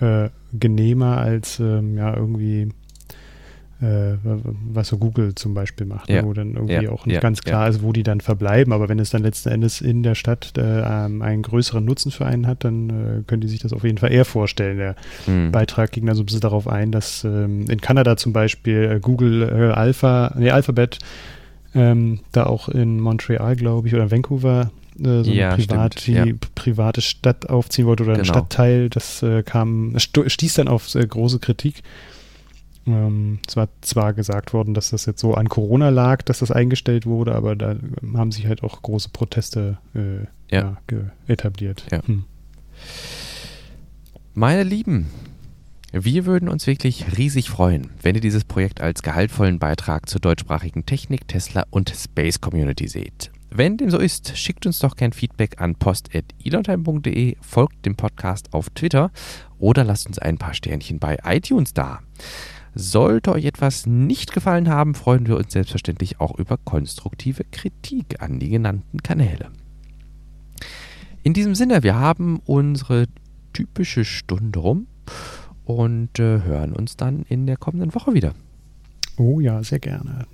[0.00, 2.68] äh, genehmer als ähm, ja irgendwie
[3.80, 6.24] äh, was so Google zum Beispiel macht, ne, ja.
[6.24, 6.90] wo dann irgendwie ja.
[6.90, 7.20] auch nicht ja.
[7.20, 8.72] ganz klar ist, wo die dann verbleiben.
[8.72, 12.26] Aber wenn es dann letzten Endes in der Stadt äh, ähm, einen größeren Nutzen für
[12.26, 14.76] einen hat, dann äh, können die sich das auf jeden Fall eher vorstellen.
[14.76, 15.50] Der mhm.
[15.50, 19.00] Beitrag ging dann so ein bisschen darauf ein, dass ähm, in Kanada zum Beispiel äh,
[19.00, 20.98] Google äh, Alpha, nee, Alphabet
[21.74, 26.24] ähm, da auch in Montreal, glaube ich, oder Vancouver äh, so eine privat, ja.
[26.54, 28.22] private Stadt aufziehen wollte oder genau.
[28.22, 28.90] ein Stadtteil.
[28.90, 31.82] Das äh, kam, stieß dann auf äh, große Kritik.
[32.86, 36.50] Ähm, es war zwar gesagt worden, dass das jetzt so an Corona lag, dass das
[36.50, 37.76] eingestellt wurde, aber da
[38.14, 40.24] haben sich halt auch große Proteste äh,
[40.54, 40.78] ja.
[40.90, 41.84] Ja, etabliert.
[41.90, 42.00] Ja.
[42.06, 42.24] Hm.
[44.34, 45.10] Meine Lieben,
[45.92, 50.86] wir würden uns wirklich riesig freuen, wenn ihr dieses Projekt als gehaltvollen Beitrag zur deutschsprachigen
[50.86, 53.32] Technik, Tesla und Space Community seht.
[53.52, 58.70] Wenn dem so ist, schickt uns doch gern Feedback an post.elonheim.de, folgt dem Podcast auf
[58.70, 59.10] Twitter
[59.58, 61.98] oder lasst uns ein paar Sternchen bei iTunes da.
[62.74, 68.38] Sollte euch etwas nicht gefallen haben, freuen wir uns selbstverständlich auch über konstruktive Kritik an
[68.38, 69.50] die genannten Kanäle.
[71.22, 73.06] In diesem Sinne, wir haben unsere
[73.52, 74.86] typische Stunde rum
[75.64, 78.34] und äh, hören uns dann in der kommenden Woche wieder.
[79.16, 80.26] Oh ja, sehr gerne.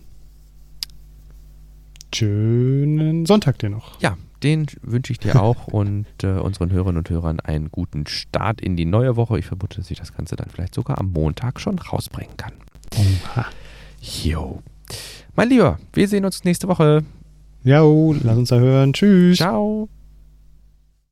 [2.15, 4.01] Schönen Sonntag dir noch.
[4.01, 8.61] Ja, den wünsche ich dir auch und äh, unseren Hörerinnen und Hörern einen guten Start
[8.61, 9.39] in die neue Woche.
[9.39, 12.53] Ich vermute, dass ich das Ganze dann vielleicht sogar am Montag schon rausbringen kann.
[12.97, 13.47] Oha.
[14.01, 14.63] Jo.
[15.35, 17.05] Mein Lieber, wir sehen uns nächste Woche.
[17.65, 18.93] Ja, lass uns da hören.
[18.93, 19.39] Tschüss.
[19.39, 19.89] Ciao.